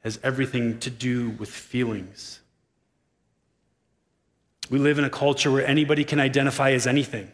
has 0.00 0.18
everything 0.22 0.78
to 0.80 0.90
do 0.90 1.30
with 1.30 1.50
feelings. 1.50 2.40
We 4.70 4.78
live 4.78 4.98
in 4.98 5.04
a 5.04 5.10
culture 5.10 5.50
where 5.50 5.66
anybody 5.66 6.04
can 6.04 6.20
identify 6.20 6.72
as 6.72 6.86
anything. 6.86 7.30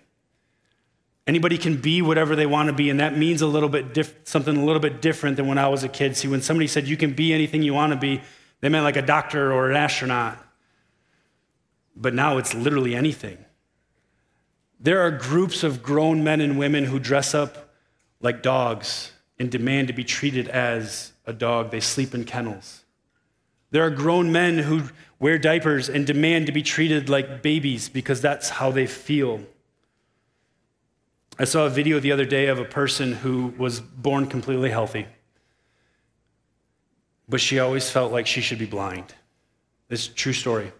Anybody 1.26 1.58
can 1.58 1.80
be 1.80 2.02
whatever 2.02 2.36
they 2.36 2.46
want 2.46 2.68
to 2.68 2.72
be, 2.72 2.90
and 2.90 3.00
that 3.00 3.16
means 3.16 3.42
a 3.42 3.46
little 3.46 3.68
bit 3.68 3.94
diff- 3.94 4.14
something 4.24 4.56
a 4.56 4.64
little 4.64 4.80
bit 4.80 5.00
different 5.00 5.36
than 5.36 5.46
when 5.46 5.58
I 5.58 5.68
was 5.68 5.82
a 5.82 5.88
kid. 5.88 6.16
See, 6.16 6.28
when 6.28 6.42
somebody 6.42 6.66
said 6.66 6.86
you 6.86 6.96
can 6.96 7.14
be 7.14 7.32
anything 7.32 7.62
you 7.62 7.74
want 7.74 7.92
to 7.92 7.98
be, 7.98 8.20
they 8.60 8.68
meant 8.68 8.84
like 8.84 8.96
a 8.96 9.02
doctor 9.02 9.52
or 9.52 9.70
an 9.70 9.76
astronaut. 9.76 10.38
But 11.96 12.12
now 12.14 12.38
it's 12.38 12.54
literally 12.54 12.94
anything. 12.94 13.38
There 14.84 15.00
are 15.00 15.10
groups 15.10 15.64
of 15.64 15.82
grown 15.82 16.22
men 16.22 16.42
and 16.42 16.58
women 16.58 16.84
who 16.84 16.98
dress 16.98 17.34
up 17.34 17.70
like 18.20 18.42
dogs 18.42 19.12
and 19.38 19.50
demand 19.50 19.88
to 19.88 19.94
be 19.94 20.04
treated 20.04 20.46
as 20.46 21.12
a 21.24 21.32
dog. 21.32 21.70
They 21.70 21.80
sleep 21.80 22.14
in 22.14 22.24
kennels. 22.24 22.84
There 23.70 23.82
are 23.82 23.88
grown 23.88 24.30
men 24.30 24.58
who 24.58 24.82
wear 25.18 25.38
diapers 25.38 25.88
and 25.88 26.06
demand 26.06 26.44
to 26.46 26.52
be 26.52 26.62
treated 26.62 27.08
like 27.08 27.42
babies 27.42 27.88
because 27.88 28.20
that's 28.20 28.50
how 28.50 28.70
they 28.70 28.86
feel. 28.86 29.40
I 31.38 31.44
saw 31.44 31.64
a 31.64 31.70
video 31.70 31.98
the 31.98 32.12
other 32.12 32.26
day 32.26 32.48
of 32.48 32.58
a 32.58 32.64
person 32.66 33.14
who 33.14 33.54
was 33.56 33.80
born 33.80 34.26
completely 34.26 34.68
healthy, 34.68 35.06
but 37.26 37.40
she 37.40 37.58
always 37.58 37.88
felt 37.88 38.12
like 38.12 38.26
she 38.26 38.42
should 38.42 38.58
be 38.58 38.66
blind. 38.66 39.14
It's 39.88 40.08
a 40.08 40.12
true 40.12 40.34
story. 40.34 40.72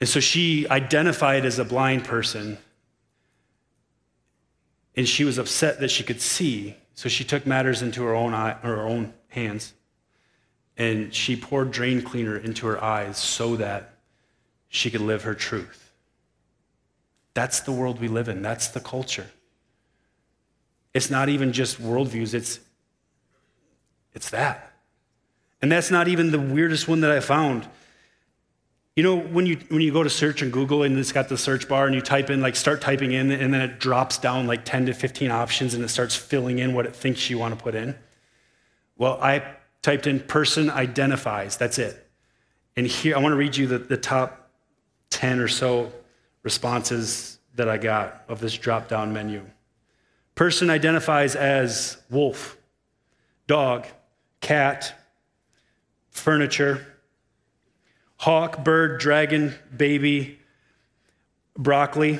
And 0.00 0.08
so 0.08 0.18
she 0.18 0.66
identified 0.70 1.44
as 1.44 1.58
a 1.58 1.64
blind 1.64 2.04
person, 2.04 2.56
and 5.00 5.08
she 5.08 5.24
was 5.24 5.38
upset 5.38 5.80
that 5.80 5.90
she 5.90 6.04
could 6.04 6.20
see, 6.20 6.76
so 6.94 7.08
she 7.08 7.24
took 7.24 7.46
matters 7.46 7.80
into 7.80 8.02
her 8.04 8.14
own, 8.14 8.34
eye, 8.34 8.58
her 8.60 8.86
own 8.86 9.14
hands 9.28 9.72
and 10.80 11.14
she 11.14 11.36
poured 11.36 11.70
drain 11.70 12.00
cleaner 12.00 12.38
into 12.38 12.66
her 12.66 12.82
eyes 12.82 13.18
so 13.18 13.54
that 13.56 13.96
she 14.70 14.90
could 14.90 15.02
live 15.02 15.24
her 15.24 15.34
truth. 15.34 15.92
That's 17.34 17.60
the 17.60 17.72
world 17.72 18.00
we 18.00 18.08
live 18.08 18.30
in, 18.30 18.40
that's 18.40 18.68
the 18.68 18.80
culture. 18.80 19.26
It's 20.94 21.10
not 21.10 21.28
even 21.28 21.52
just 21.52 21.80
worldviews, 21.80 22.32
it's, 22.32 22.60
it's 24.14 24.30
that. 24.30 24.72
And 25.60 25.70
that's 25.70 25.90
not 25.90 26.08
even 26.08 26.30
the 26.30 26.40
weirdest 26.40 26.88
one 26.88 27.02
that 27.02 27.10
I 27.10 27.20
found. 27.20 27.68
You 29.00 29.04
know, 29.04 29.16
when 29.18 29.46
you, 29.46 29.56
when 29.70 29.80
you 29.80 29.94
go 29.94 30.02
to 30.02 30.10
search 30.10 30.42
on 30.42 30.50
Google 30.50 30.82
and 30.82 30.98
it's 30.98 31.10
got 31.10 31.30
the 31.30 31.38
search 31.38 31.66
bar 31.66 31.86
and 31.86 31.94
you 31.94 32.02
type 32.02 32.28
in, 32.28 32.42
like 32.42 32.54
start 32.54 32.82
typing 32.82 33.12
in, 33.12 33.30
and 33.30 33.54
then 33.54 33.62
it 33.62 33.80
drops 33.80 34.18
down 34.18 34.46
like 34.46 34.66
10 34.66 34.84
to 34.84 34.92
15 34.92 35.30
options 35.30 35.72
and 35.72 35.82
it 35.82 35.88
starts 35.88 36.14
filling 36.14 36.58
in 36.58 36.74
what 36.74 36.84
it 36.84 36.94
thinks 36.94 37.30
you 37.30 37.38
want 37.38 37.58
to 37.58 37.64
put 37.64 37.74
in? 37.74 37.96
Well, 38.98 39.18
I 39.22 39.42
typed 39.80 40.06
in 40.06 40.20
person 40.20 40.68
identifies, 40.68 41.56
that's 41.56 41.78
it. 41.78 42.10
And 42.76 42.86
here, 42.86 43.16
I 43.16 43.20
want 43.20 43.32
to 43.32 43.36
read 43.36 43.56
you 43.56 43.66
the, 43.66 43.78
the 43.78 43.96
top 43.96 44.50
10 45.08 45.38
or 45.38 45.48
so 45.48 45.90
responses 46.42 47.38
that 47.54 47.70
I 47.70 47.78
got 47.78 48.24
of 48.28 48.40
this 48.40 48.52
drop 48.52 48.86
down 48.86 49.14
menu. 49.14 49.46
Person 50.34 50.68
identifies 50.68 51.34
as 51.36 51.96
wolf, 52.10 52.58
dog, 53.46 53.86
cat, 54.42 54.92
furniture, 56.10 56.86
hawk, 58.20 58.62
bird, 58.62 59.00
dragon, 59.00 59.54
baby, 59.74 60.38
broccoli, 61.56 62.18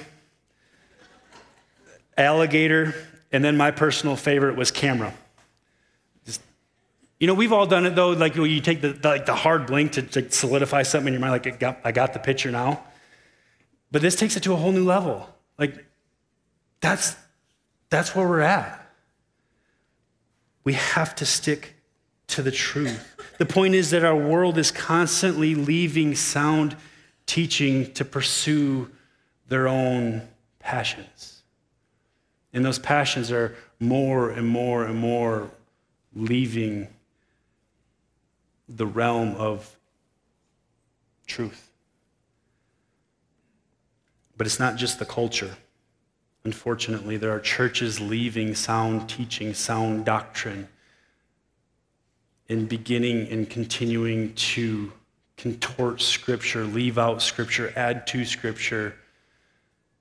alligator, 2.16 2.94
and 3.30 3.44
then 3.44 3.54
my 3.54 3.70
personal 3.70 4.16
favorite 4.16 4.56
was 4.56 4.70
camera. 4.70 5.12
You 7.18 7.26
know, 7.26 7.34
we've 7.34 7.52
all 7.52 7.66
done 7.66 7.84
it 7.84 7.94
though. 7.94 8.12
Like 8.12 8.34
you 8.34 8.62
take 8.62 8.80
the, 8.80 8.94
the 8.94 9.08
like 9.08 9.26
the 9.26 9.34
hard 9.34 9.66
blink 9.66 9.92
to, 9.92 10.02
to, 10.02 10.32
solidify 10.32 10.84
something 10.84 11.08
in 11.08 11.12
your 11.12 11.20
mind. 11.20 11.32
Like 11.32 11.46
I 11.46 11.50
got, 11.50 11.80
I 11.84 11.92
got 11.92 12.14
the 12.14 12.18
picture 12.18 12.50
now. 12.50 12.82
But 13.92 14.00
this 14.00 14.16
takes 14.16 14.36
it 14.36 14.42
to 14.44 14.54
a 14.54 14.56
whole 14.56 14.72
new 14.72 14.86
level. 14.86 15.28
Like 15.58 15.84
that's 16.80 17.14
that's 17.90 18.16
where 18.16 18.26
we're 18.26 18.40
at. 18.40 18.90
We 20.64 20.72
have 20.72 21.14
to 21.16 21.26
stick 21.26 21.74
to 22.30 22.42
the 22.42 22.50
truth. 22.50 23.16
The 23.38 23.46
point 23.46 23.74
is 23.74 23.90
that 23.90 24.04
our 24.04 24.16
world 24.16 24.58
is 24.58 24.70
constantly 24.70 25.54
leaving 25.54 26.14
sound 26.14 26.76
teaching 27.26 27.92
to 27.94 28.04
pursue 28.04 28.90
their 29.48 29.68
own 29.68 30.22
passions. 30.58 31.42
And 32.52 32.64
those 32.64 32.78
passions 32.78 33.30
are 33.30 33.56
more 33.78 34.30
and 34.30 34.46
more 34.46 34.84
and 34.84 34.98
more 34.98 35.50
leaving 36.14 36.88
the 38.68 38.86
realm 38.86 39.34
of 39.36 39.76
truth. 41.26 41.70
But 44.36 44.46
it's 44.46 44.58
not 44.58 44.76
just 44.76 44.98
the 44.98 45.04
culture. 45.04 45.56
Unfortunately, 46.44 47.16
there 47.16 47.30
are 47.30 47.40
churches 47.40 48.00
leaving 48.00 48.54
sound 48.54 49.08
teaching, 49.08 49.54
sound 49.54 50.04
doctrine 50.04 50.68
in 52.50 52.66
beginning 52.66 53.28
and 53.28 53.48
continuing 53.48 54.34
to 54.34 54.92
contort 55.36 56.00
Scripture, 56.00 56.64
leave 56.64 56.98
out 56.98 57.22
Scripture, 57.22 57.72
add 57.76 58.08
to 58.08 58.24
Scripture, 58.24 58.96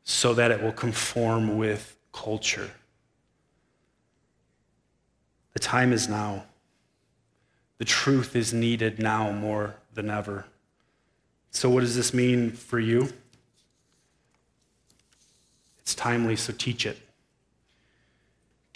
so 0.03 0.33
that 0.33 0.49
it 0.49 0.59
will 0.59 0.71
conform 0.71 1.59
with 1.59 1.95
culture. 2.11 2.71
The 5.53 5.59
time 5.59 5.93
is 5.93 6.09
now. 6.09 6.45
The 7.77 7.85
truth 7.85 8.35
is 8.35 8.51
needed 8.51 8.97
now 8.97 9.31
more 9.31 9.75
than 9.93 10.09
ever. 10.09 10.45
So, 11.51 11.69
what 11.69 11.81
does 11.81 11.95
this 11.95 12.15
mean 12.15 12.51
for 12.51 12.79
you? 12.79 13.09
It's 15.77 15.93
timely, 15.93 16.35
so 16.35 16.51
teach 16.57 16.87
it 16.87 16.97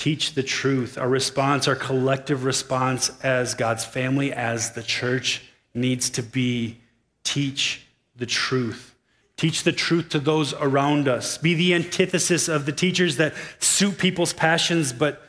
teach 0.04 0.34
the 0.34 0.44
truth. 0.44 0.98
Our 0.98 1.08
response, 1.08 1.66
our 1.66 1.78
collective 1.78 2.44
response 2.44 3.10
as 3.24 3.54
God's 3.54 3.86
family, 3.86 4.34
as 4.34 4.72
the 4.72 4.84
church, 4.84 5.42
needs 5.74 6.10
to 6.10 6.22
be 6.22 6.78
teach 7.24 7.88
the 8.13 8.26
truth. 8.26 8.96
Teach 9.38 9.63
the 9.63 9.72
truth 9.72 10.10
to 10.10 10.20
those 10.20 10.54
around 10.56 11.08
us. 11.08 11.38
Be 11.38 11.54
the 11.54 11.74
antithesis 11.74 12.50
of 12.50 12.66
the 12.66 12.74
teachers 12.74 13.16
that 13.16 13.34
suit 13.60 13.98
people's 13.98 14.34
passions, 14.34 14.92
but 14.92 15.26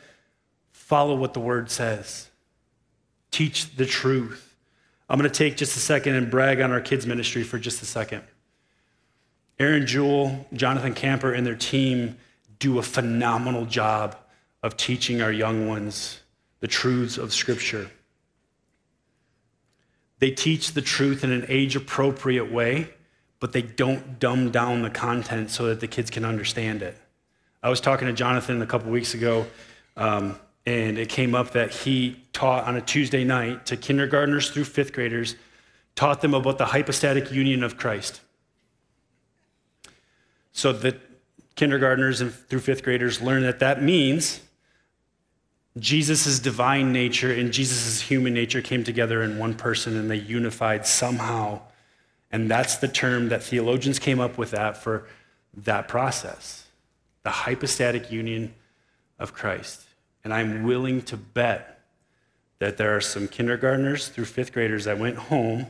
follow 0.73 1.15
what 1.15 1.33
the 1.33 1.39
word 1.39 1.71
says. 1.71 2.29
Teach 3.31 3.77
the 3.77 3.85
truth. 3.85 4.57
I'm 5.07 5.17
going 5.17 5.31
to 5.31 5.37
take 5.37 5.55
just 5.55 5.77
a 5.77 5.79
second 5.79 6.15
and 6.15 6.29
brag 6.29 6.59
on 6.59 6.73
our 6.73 6.81
kids' 6.81 7.07
ministry 7.07 7.43
for 7.43 7.57
just 7.57 7.81
a 7.81 7.85
second. 7.85 8.23
Aaron 9.57 9.87
Jewell, 9.87 10.45
Jonathan 10.51 10.93
Camper, 10.93 11.31
and 11.31 11.47
their 11.47 11.55
team 11.55 12.17
do 12.59 12.77
a 12.77 12.83
phenomenal 12.83 13.65
job 13.65 14.17
of 14.65 14.75
teaching 14.75 15.21
our 15.21 15.31
young 15.31 15.67
ones 15.67 16.21
the 16.59 16.67
truths 16.67 17.19
of 17.19 17.31
Scripture. 17.31 17.91
They 20.17 20.31
teach 20.31 20.71
the 20.71 20.81
truth 20.81 21.23
in 21.23 21.31
an 21.31 21.45
age 21.49 21.75
appropriate 21.75 22.51
way, 22.51 22.89
but 23.39 23.53
they 23.53 23.61
don't 23.61 24.19
dumb 24.19 24.49
down 24.49 24.81
the 24.81 24.89
content 24.89 25.51
so 25.51 25.67
that 25.67 25.81
the 25.81 25.87
kids 25.87 26.09
can 26.09 26.25
understand 26.25 26.81
it. 26.81 26.97
I 27.61 27.69
was 27.69 27.79
talking 27.79 28.07
to 28.07 28.13
Jonathan 28.13 28.59
a 28.59 28.65
couple 28.65 28.89
weeks 28.89 29.13
ago, 29.13 29.45
um, 29.97 30.39
and 30.65 30.97
it 30.97 31.09
came 31.09 31.35
up 31.35 31.51
that 31.51 31.71
he 31.71 32.23
taught 32.33 32.63
on 32.63 32.75
a 32.75 32.81
Tuesday 32.81 33.23
night 33.23 33.67
to 33.67 33.77
kindergartners 33.77 34.49
through 34.49 34.63
fifth 34.63 34.93
graders, 34.93 35.35
taught 35.93 36.21
them 36.21 36.33
about 36.33 36.57
the 36.57 36.65
hypostatic 36.65 37.31
union 37.31 37.61
of 37.61 37.77
Christ. 37.77 38.19
So 40.53 40.73
that 40.73 40.99
kindergartners 41.55 42.19
and 42.19 42.33
through 42.33 42.61
fifth 42.61 42.81
graders 42.81 43.21
learn 43.21 43.43
that 43.43 43.59
that 43.59 43.83
means 43.83 44.41
Jesus' 45.77 46.39
divine 46.39 46.93
nature 46.93 47.33
and 47.33 47.51
Jesus' 47.51 48.01
human 48.01 48.33
nature 48.33 48.61
came 48.61 48.83
together 48.83 49.21
in 49.21 49.37
one 49.37 49.53
person 49.53 49.97
and 49.97 50.09
they 50.09 50.15
unified 50.15 50.87
somehow. 50.87 51.61
And 52.31 52.49
that's 52.49 52.77
the 52.77 52.87
term 52.87 53.29
that 53.29 53.43
theologians 53.43 53.99
came 53.99 54.19
up 54.19 54.37
with 54.37 54.51
that 54.51 54.77
for 54.77 55.07
that 55.53 55.87
process 55.87 56.61
the 57.23 57.31
hypostatic 57.31 58.11
union 58.11 58.53
of 59.17 59.33
Christ. 59.33 59.85
And 60.23 60.31
I'm 60.31 60.63
willing 60.63 61.01
to 61.03 61.17
bet 61.17 61.75
that 62.59 62.77
there 62.77 62.95
are 62.95 63.01
some 63.01 63.27
kindergartners 63.27 64.09
through 64.09 64.25
fifth 64.25 64.53
graders 64.53 64.85
that 64.85 64.99
went 64.99 65.17
home 65.17 65.67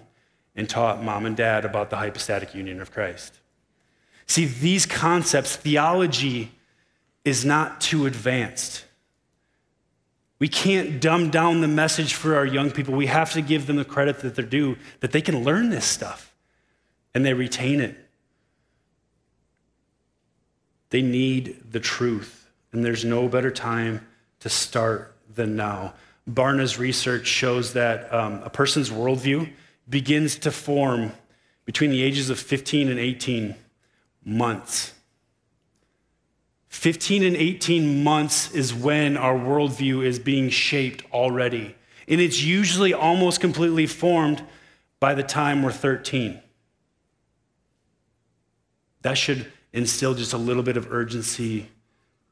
and 0.56 0.70
taught 0.70 1.04
mom 1.04 1.26
and 1.26 1.36
dad 1.36 1.65
about 1.65 1.89
the 1.89 1.98
hypostatic 1.98 2.54
union 2.54 2.82
of 2.82 2.91
Christ. 2.91 3.39
See, 4.28 4.46
these 4.46 4.86
concepts, 4.86 5.56
theology 5.56 6.52
is 7.24 7.46
not 7.46 7.82
too 7.82 8.06
advanced. 8.06 8.85
We 10.38 10.48
can't 10.50 11.00
dumb 11.00 11.30
down 11.30 11.62
the 11.62 11.67
message 11.67 12.13
for 12.13 12.36
our 12.36 12.45
young 12.45 12.71
people. 12.71 12.93
We 12.93 13.06
have 13.06 13.32
to 13.34 13.41
give 13.41 13.67
them 13.67 13.78
the 13.78 13.86
credit 13.86 14.19
that 14.19 14.36
they're 14.36 14.45
due, 14.45 14.78
that 15.00 15.12
they 15.12 15.21
can 15.21 15.43
learn 15.43 15.69
this 15.69 15.86
stuff 15.86 16.34
and 17.13 17.26
they 17.26 17.34
retain 17.34 17.80
it. 17.80 17.98
They 20.89 21.02
need 21.02 21.71
the 21.71 21.80
truth, 21.80 22.50
and 22.71 22.86
there's 22.86 23.04
no 23.04 23.28
better 23.28 23.50
time 23.50 24.06
to 24.41 24.50
start 24.50 25.15
than 25.34 25.56
now. 25.56 25.93
Barna's 26.28 26.78
research 26.78 27.26
shows 27.28 27.74
that 27.74 28.13
um, 28.13 28.41
a 28.43 28.50
person's 28.50 28.89
worldview 28.89 29.52
begins 29.89 30.38
to 30.39 30.52
form 30.52 31.13
between 31.65 31.89
the 31.89 32.04
ages 32.04 32.30
of 32.30 32.39
15 32.39 32.89
and 32.89 33.00
18 33.00 33.56
months. 34.24 34.93
15 36.86 37.24
and 37.24 37.36
18 37.36 38.04
months 38.04 38.54
is 38.54 38.71
when 38.71 39.17
our 39.17 39.34
worldview 39.34 40.06
is 40.06 40.19
being 40.19 40.52
shaped 40.52 41.04
already. 41.12 41.74
And 42.08 42.21
it's 42.21 42.43
usually 42.43 42.93
almost 42.93 43.41
completely 43.41 43.88
formed 43.88 44.45
by 45.00 45.15
the 45.15 45.24
time 45.24 45.63
we're 45.63 45.71
13. 45.71 46.39
That 49.02 49.17
should 49.17 49.52
instill 49.74 50.13
just 50.13 50.34
a 50.34 50.38
little 50.38 50.62
bit 50.62 50.78
of 50.78 50.93
urgency 50.93 51.69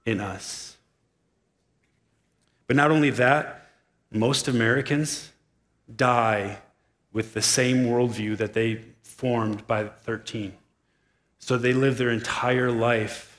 in 0.06 0.20
us. 0.20 0.78
But 2.68 2.76
not 2.76 2.92
only 2.92 3.10
that, 3.10 3.72
most 4.12 4.48
Americans 4.48 5.32
die 5.96 6.60
with 7.12 7.34
the 7.34 7.42
same 7.42 7.88
worldview 7.88 8.38
that 8.38 8.54
they 8.54 8.82
formed 9.02 9.66
by 9.66 9.86
13. 9.86 10.54
So 11.40 11.58
they 11.58 11.74
live 11.74 11.98
their 11.98 12.12
entire 12.12 12.70
life 12.70 13.33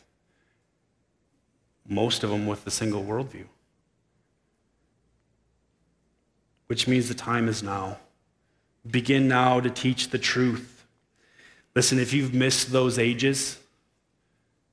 most 1.89 2.25
of 2.25 2.31
them 2.31 2.47
with 2.47 2.65
the 2.65 2.71
single 2.71 3.05
worldview. 3.05 3.45
Which 6.67 6.89
means 6.89 7.09
the 7.09 7.15
time 7.15 7.49
is 7.49 7.63
now. 7.63 7.99
Begin 8.91 9.29
now 9.29 9.61
to 9.61 9.71
teach 9.71 10.11
the 10.11 10.19
truth. 10.19 10.85
Listen, 11.75 11.99
if 11.99 12.13
you've 12.13 12.35
missed 12.35 12.73
those 12.73 12.99
ages, 12.99 13.59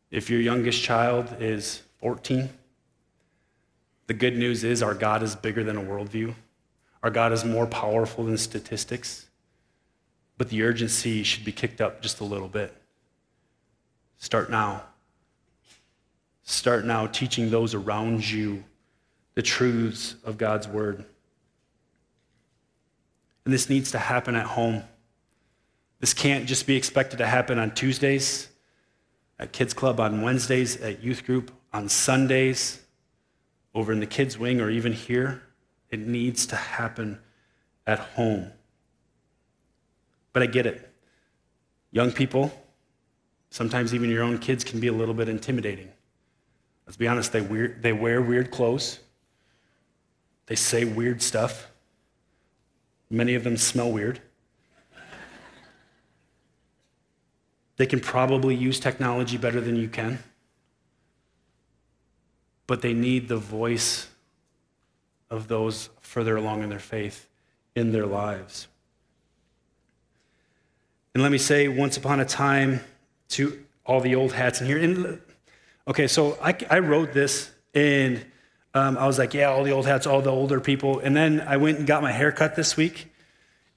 if 0.09 0.29
your 0.29 0.41
youngest 0.41 0.81
child 0.83 1.35
is 1.39 1.81
14, 1.99 2.49
the 4.07 4.13
good 4.13 4.37
news 4.37 4.63
is 4.63 4.83
our 4.83 4.93
God 4.93 5.23
is 5.23 5.35
bigger 5.35 5.63
than 5.63 5.77
a 5.77 5.81
worldview. 5.81 6.33
Our 7.03 7.09
God 7.09 7.31
is 7.31 7.43
more 7.43 7.65
powerful 7.65 8.25
than 8.25 8.37
statistics. 8.37 9.27
But 10.37 10.49
the 10.49 10.63
urgency 10.63 11.23
should 11.23 11.45
be 11.45 11.51
kicked 11.51 11.81
up 11.81 12.01
just 12.01 12.19
a 12.19 12.23
little 12.23 12.47
bit. 12.47 12.75
Start 14.17 14.49
now. 14.49 14.83
Start 16.43 16.85
now 16.85 17.07
teaching 17.07 17.49
those 17.49 17.73
around 17.73 18.29
you 18.29 18.63
the 19.35 19.41
truths 19.41 20.15
of 20.23 20.37
God's 20.37 20.67
word. 20.67 21.05
And 23.45 23.53
this 23.53 23.69
needs 23.69 23.91
to 23.91 23.97
happen 23.97 24.35
at 24.35 24.45
home. 24.45 24.83
This 25.99 26.13
can't 26.13 26.47
just 26.47 26.67
be 26.67 26.75
expected 26.75 27.17
to 27.17 27.27
happen 27.27 27.59
on 27.59 27.73
Tuesdays, 27.73 28.49
at 29.39 29.51
kids 29.51 29.73
club 29.73 29.99
on 29.99 30.21
Wednesdays, 30.21 30.77
at 30.81 31.03
youth 31.03 31.25
group 31.25 31.51
on 31.73 31.89
Sundays, 31.89 32.81
over 33.73 33.91
in 33.91 33.99
the 33.99 34.05
kids' 34.05 34.37
wing, 34.37 34.61
or 34.61 34.69
even 34.69 34.93
here. 34.93 35.41
It 35.89 35.99
needs 35.99 36.45
to 36.47 36.55
happen 36.55 37.19
at 37.85 37.99
home. 37.99 38.51
But 40.33 40.43
I 40.43 40.45
get 40.45 40.65
it. 40.65 40.89
Young 41.91 42.11
people, 42.11 42.51
sometimes 43.49 43.93
even 43.93 44.09
your 44.09 44.23
own 44.23 44.37
kids, 44.39 44.63
can 44.63 44.79
be 44.79 44.87
a 44.87 44.93
little 44.93 45.13
bit 45.13 45.29
intimidating. 45.29 45.91
Let's 46.85 46.97
be 46.97 47.07
honest, 47.07 47.31
they, 47.31 47.41
weird, 47.41 47.81
they 47.81 47.93
wear 47.93 48.21
weird 48.21 48.51
clothes, 48.51 48.99
they 50.47 50.55
say 50.55 50.83
weird 50.83 51.21
stuff. 51.21 51.67
Many 53.09 53.35
of 53.35 53.43
them 53.43 53.57
smell 53.57 53.91
weird. 53.91 54.21
They 57.77 57.85
can 57.85 57.99
probably 57.99 58.55
use 58.55 58.79
technology 58.79 59.37
better 59.37 59.59
than 59.59 59.75
you 59.75 59.89
can, 59.89 60.19
but 62.67 62.81
they 62.81 62.93
need 62.93 63.27
the 63.27 63.37
voice 63.37 64.07
of 65.29 65.47
those 65.47 65.89
further 66.01 66.35
along 66.37 66.63
in 66.63 66.69
their 66.69 66.79
faith 66.79 67.27
in 67.75 67.91
their 67.91 68.05
lives. 68.05 68.67
And 71.13 71.23
let 71.23 71.31
me 71.31 71.37
say, 71.37 71.67
once 71.67 71.97
upon 71.97 72.19
a 72.19 72.25
time, 72.25 72.81
to 73.29 73.63
all 73.85 74.01
the 74.01 74.15
old 74.15 74.33
hats 74.33 74.61
in 74.61 74.67
here. 74.67 74.77
And 74.77 75.21
okay, 75.87 76.07
so 76.07 76.37
I, 76.41 76.55
I 76.69 76.79
wrote 76.79 77.13
this, 77.13 77.51
and 77.73 78.23
um, 78.73 78.97
I 78.97 79.05
was 79.05 79.19
like, 79.19 79.33
yeah, 79.33 79.45
all 79.45 79.63
the 79.63 79.71
old 79.71 79.85
hats, 79.85 80.07
all 80.07 80.21
the 80.21 80.31
older 80.31 80.59
people. 80.59 80.99
And 80.99 81.15
then 81.15 81.41
I 81.41 81.57
went 81.57 81.79
and 81.79 81.87
got 81.87 82.01
my 82.01 82.11
hair 82.11 82.31
cut 82.31 82.55
this 82.55 82.77
week. 82.77 83.11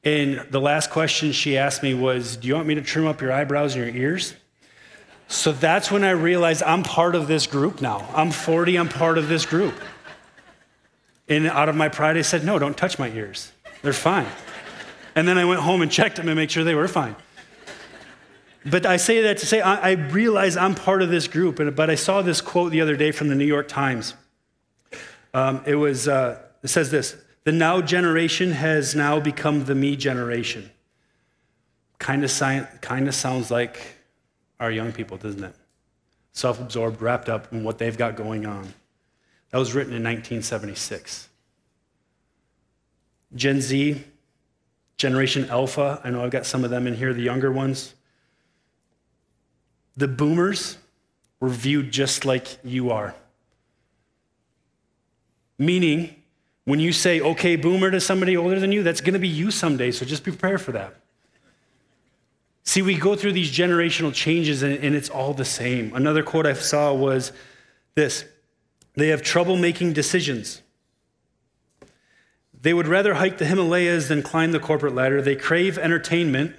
And 0.05 0.47
the 0.51 0.61
last 0.61 0.91
question 0.91 1.33
she 1.33 1.57
asked 1.57 1.83
me 1.83 1.95
was, 1.95 2.37
Do 2.37 2.47
you 2.47 2.55
want 2.55 2.67
me 2.69 2.75
to 2.75 2.83
trim 2.83 3.07
up 3.07 3.21
your 3.21 3.33
eyebrows 3.33 3.75
and 3.75 3.87
your 3.87 3.95
ears? 3.95 4.35
So 5.27 5.53
that's 5.53 5.91
when 5.91 6.05
I 6.05 6.11
realized 6.11 6.63
I'm 6.63 6.83
part 6.83 7.15
of 7.15 7.27
this 7.27 7.47
group 7.47 7.81
now. 7.81 8.07
I'm 8.15 8.31
40, 8.31 8.77
I'm 8.77 8.89
part 8.89 9.17
of 9.17 9.29
this 9.29 9.47
group. 9.47 9.75
And 11.29 11.47
out 11.47 11.71
of 11.71 11.75
my 11.75 11.89
pride, 11.89 12.19
I 12.19 12.23
said, 12.23 12.45
No, 12.45 12.59
don't 12.59 12.77
touch 12.77 12.99
my 12.99 13.09
ears. 13.09 13.51
They're 13.83 13.93
fine. 13.93 14.27
And 15.17 15.27
then 15.27 15.39
I 15.39 15.45
went 15.45 15.61
home 15.61 15.81
and 15.81 15.91
checked 15.91 16.17
them 16.17 16.29
and 16.29 16.37
make 16.37 16.51
sure 16.51 16.65
they 16.65 16.75
were 16.75 16.89
fine. 16.89 17.17
But 18.67 18.87
I 18.87 18.97
say 18.97 19.23
that 19.23 19.39
to 19.39 19.47
say 19.47 19.61
I, 19.61 19.91
I 19.91 19.93
realize 19.93 20.57
I'm 20.57 20.75
part 20.75 21.03
of 21.03 21.11
this 21.11 21.29
group. 21.29 21.61
But 21.75 21.91
I 21.91 21.95
saw 21.95 22.23
this 22.23 22.41
quote 22.41 22.73
the 22.73 22.81
other 22.81 22.97
day 22.97 23.13
from 23.13 23.29
the 23.29 23.35
New 23.35 23.45
York 23.45 23.69
Times. 23.69 24.15
Um, 25.35 25.63
it 25.67 25.75
was 25.75 26.09
uh, 26.09 26.41
it 26.63 26.69
says 26.69 26.91
this: 26.91 27.17
the 27.45 27.53
now 27.53 27.83
generation 27.83 28.53
has 28.53 28.95
now 28.95 29.21
become 29.21 29.65
the 29.67 29.75
me 29.75 29.97
generation. 29.97 30.71
Kind 31.99 32.25
of, 32.25 32.81
kind 32.81 33.07
of 33.07 33.15
sounds 33.15 33.51
like 33.51 33.81
our 34.59 34.71
young 34.71 34.93
people, 34.93 35.17
doesn't 35.17 35.45
it? 35.45 35.55
Self 36.33 36.61
absorbed, 36.61 37.01
wrapped 37.01 37.29
up 37.29 37.53
in 37.53 37.65
what 37.65 37.79
they've 37.79 37.97
got 37.97 38.17
going 38.17 38.47
on. 38.47 38.75
That 39.51 39.59
was 39.59 39.75
written 39.75 39.93
in 39.93 40.03
1976. 40.03 41.29
Gen 43.35 43.61
Z, 43.61 44.03
Generation 44.97 45.49
Alpha, 45.49 46.01
I 46.03 46.11
know 46.11 46.25
I've 46.25 46.31
got 46.31 46.47
some 46.47 46.65
of 46.65 46.71
them 46.71 46.87
in 46.87 46.95
here, 46.95 47.13
the 47.13 47.23
younger 47.23 47.53
ones. 47.53 47.95
The 49.97 50.09
boomers 50.09 50.79
were 51.41 51.49
viewed 51.49 51.91
just 51.91 52.25
like 52.25 52.59
you 52.65 52.91
are. 52.91 53.15
Meaning, 55.59 56.17
when 56.65 56.81
you 56.81 56.93
say, 56.93 57.21
okay, 57.21 57.57
boomer 57.57 57.91
to 57.91 58.01
somebody 58.01 58.37
older 58.37 58.59
than 58.59 58.73
you, 58.73 58.83
that's 58.83 59.01
going 59.01 59.15
to 59.15 59.21
be 59.21 59.29
you 59.29 59.51
someday, 59.51 59.91
so 59.91 60.05
just 60.05 60.25
be 60.25 60.31
prepared 60.31 60.61
for 60.61 60.73
that. 60.73 60.95
See, 62.65 62.81
we 62.81 62.97
go 62.97 63.15
through 63.15 63.33
these 63.33 63.53
generational 63.53 64.13
changes 64.13 64.63
and, 64.63 64.77
and 64.83 64.97
it's 64.97 65.11
all 65.11 65.35
the 65.35 65.45
same. 65.45 65.95
Another 65.95 66.23
quote 66.23 66.47
I 66.47 66.55
saw 66.55 66.95
was 66.95 67.33
this 67.95 68.25
They 68.95 69.09
have 69.09 69.23
trouble 69.23 69.57
making 69.57 69.93
decisions. 69.93 70.63
They 72.59 72.73
would 72.73 72.89
rather 72.89 73.15
hike 73.15 73.37
the 73.37 73.45
Himalayas 73.45 74.09
than 74.09 74.23
climb 74.23 74.53
the 74.53 74.59
corporate 74.59 74.95
ladder. 74.95 75.21
They 75.21 75.37
crave 75.37 75.77
entertainment, 75.77 76.57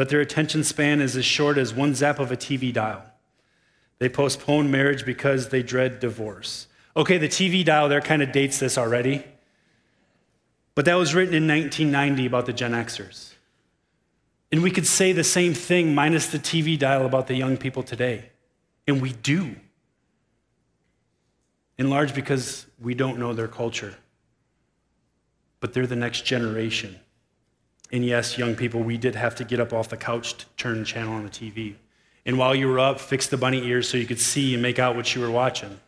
but 0.00 0.08
their 0.08 0.22
attention 0.22 0.64
span 0.64 1.02
is 1.02 1.14
as 1.14 1.26
short 1.26 1.58
as 1.58 1.74
one 1.74 1.94
zap 1.94 2.18
of 2.18 2.32
a 2.32 2.36
TV 2.38 2.72
dial. 2.72 3.02
They 3.98 4.08
postpone 4.08 4.70
marriage 4.70 5.04
because 5.04 5.50
they 5.50 5.62
dread 5.62 6.00
divorce. 6.00 6.68
Okay, 6.96 7.18
the 7.18 7.28
TV 7.28 7.62
dial 7.62 7.86
there 7.90 8.00
kind 8.00 8.22
of 8.22 8.32
dates 8.32 8.58
this 8.58 8.78
already. 8.78 9.22
But 10.74 10.86
that 10.86 10.94
was 10.94 11.14
written 11.14 11.34
in 11.34 11.46
1990 11.46 12.24
about 12.24 12.46
the 12.46 12.54
Gen 12.54 12.72
Xers. 12.72 13.34
And 14.50 14.62
we 14.62 14.70
could 14.70 14.86
say 14.86 15.12
the 15.12 15.22
same 15.22 15.52
thing 15.52 15.94
minus 15.94 16.28
the 16.28 16.38
TV 16.38 16.78
dial 16.78 17.04
about 17.04 17.26
the 17.26 17.34
young 17.34 17.58
people 17.58 17.82
today. 17.82 18.30
And 18.88 19.02
we 19.02 19.12
do. 19.12 19.54
In 21.76 21.90
large 21.90 22.14
because 22.14 22.64
we 22.80 22.94
don't 22.94 23.18
know 23.18 23.34
their 23.34 23.48
culture. 23.48 23.96
But 25.60 25.74
they're 25.74 25.86
the 25.86 25.94
next 25.94 26.24
generation. 26.24 26.98
And 27.92 28.04
yes, 28.04 28.38
young 28.38 28.54
people, 28.54 28.82
we 28.82 28.96
did 28.96 29.14
have 29.16 29.34
to 29.36 29.44
get 29.44 29.60
up 29.60 29.72
off 29.72 29.88
the 29.88 29.96
couch 29.96 30.36
to 30.38 30.46
turn 30.56 30.80
the 30.80 30.84
channel 30.84 31.14
on 31.14 31.24
the 31.24 31.30
TV. 31.30 31.74
And 32.24 32.38
while 32.38 32.54
you 32.54 32.68
were 32.68 32.78
up, 32.78 33.00
fix 33.00 33.26
the 33.26 33.36
bunny 33.36 33.66
ears 33.66 33.88
so 33.88 33.96
you 33.96 34.06
could 34.06 34.20
see 34.20 34.54
and 34.54 34.62
make 34.62 34.78
out 34.78 34.94
what 34.94 35.14
you 35.14 35.20
were 35.20 35.30
watching. 35.30 35.80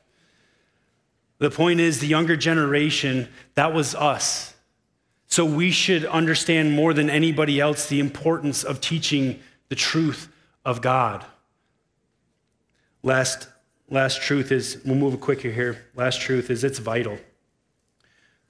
The 1.38 1.50
point 1.50 1.80
is, 1.80 2.00
the 2.00 2.06
younger 2.06 2.36
generation, 2.36 3.28
that 3.54 3.72
was 3.72 3.94
us. 3.94 4.54
So 5.26 5.44
we 5.44 5.70
should 5.70 6.04
understand 6.04 6.72
more 6.72 6.92
than 6.92 7.08
anybody 7.08 7.60
else 7.60 7.88
the 7.88 8.00
importance 8.00 8.64
of 8.64 8.80
teaching 8.80 9.40
the 9.68 9.74
truth 9.74 10.28
of 10.64 10.80
God. 10.80 11.24
Last, 13.02 13.48
last 13.88 14.22
truth 14.22 14.52
is, 14.52 14.80
we'll 14.84 14.94
move 14.94 15.20
quicker 15.20 15.50
here. 15.50 15.86
Last 15.94 16.20
truth 16.20 16.50
is 16.50 16.64
it's 16.64 16.78
vital. 16.78 17.18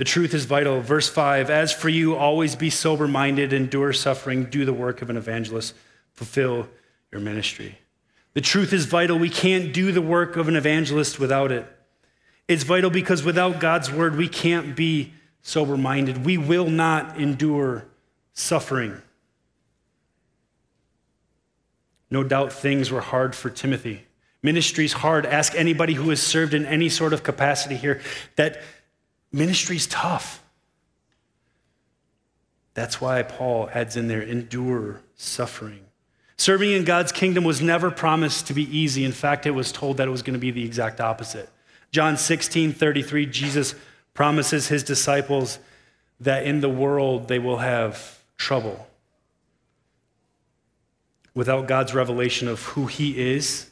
The 0.03 0.07
truth 0.07 0.35
is 0.35 0.47
vital. 0.47 0.81
Verse 0.81 1.09
5 1.09 1.49
As 1.49 1.73
for 1.73 1.89
you, 1.89 2.17
always 2.17 2.57
be 2.57 2.71
sober 2.71 3.07
minded, 3.07 3.53
endure 3.53 3.93
suffering, 3.93 4.47
do 4.47 4.65
the 4.65 4.73
work 4.73 5.01
of 5.01 5.11
an 5.11 5.17
evangelist, 5.17 5.77
fulfill 6.13 6.67
your 7.13 7.21
ministry. 7.21 7.79
The 8.35 8.41
truth 8.41 8.73
is 8.73 8.87
vital. 8.87 9.17
We 9.17 9.31
can't 9.31 9.73
do 9.73 9.93
the 9.93 10.03
work 10.03 10.37
of 10.37 10.49
an 10.49 10.57
evangelist 10.57 11.21
without 11.21 11.53
it. 11.53 11.65
It's 12.49 12.65
vital 12.65 12.91
because 12.91 13.23
without 13.23 13.61
God's 13.61 13.93
word, 13.93 14.17
we 14.17 14.27
can't 14.27 14.75
be 14.75 15.13
sober 15.41 15.77
minded. 15.77 16.27
We 16.27 16.37
will 16.37 16.69
not 16.69 17.21
endure 17.21 17.87
suffering. 18.33 19.01
No 22.11 22.25
doubt 22.25 22.53
things 22.53 22.91
were 22.91 23.03
hard 23.03 23.37
for 23.37 23.51
Timothy. 23.51 24.05
Ministry's 24.43 24.95
hard. 24.95 25.27
Ask 25.27 25.55
anybody 25.55 25.95
who 25.95 26.11
has 26.11 26.21
served 26.21 26.55
in 26.55 26.67
any 26.67 26.89
sort 26.89 27.13
of 27.13 27.23
capacity 27.23 27.77
here 27.77 28.01
that 28.35 28.61
ministry's 29.33 29.87
tough. 29.87 30.43
That's 32.75 33.01
why 33.01 33.23
Paul 33.23 33.69
adds 33.73 33.97
in 33.97 34.09
there 34.09 34.23
endure 34.23 35.01
suffering. 35.17 35.81
Serving 36.37 36.73
in 36.73 36.85
God's 36.85 37.13
kingdom 37.13 37.45
was 37.45 37.61
never 37.61 37.91
promised 37.91 38.47
to 38.49 38.55
be 38.55 38.65
easy. 38.77 39.05
In 39.05 39.13
fact, 39.13 39.47
it 39.47 39.51
was 39.53 39.71
told 39.71 39.99
that 39.99 40.09
it 40.09 40.11
was 40.11 40.23
going 40.23 40.35
to 40.35 40.41
be 40.41 40.51
the 40.51 40.65
exact 40.65 41.01
opposite. 41.01 41.49
John 41.93 42.17
16, 42.17 42.73
33, 42.73 43.27
Jesus 43.27 43.75
promises 44.15 44.69
his 44.69 44.83
disciples 44.83 45.59
that 46.21 46.45
in 46.45 46.61
the 46.61 46.69
world 46.69 47.29
they 47.29 47.39
will 47.39 47.59
have 47.59 48.19
trouble. 48.37 48.89
Without 51.35 51.67
God's 51.67 51.95
revelation 51.95 52.49
of 52.49 52.63
who 52.63 52.87
he 52.87 53.35
is, 53.35 53.71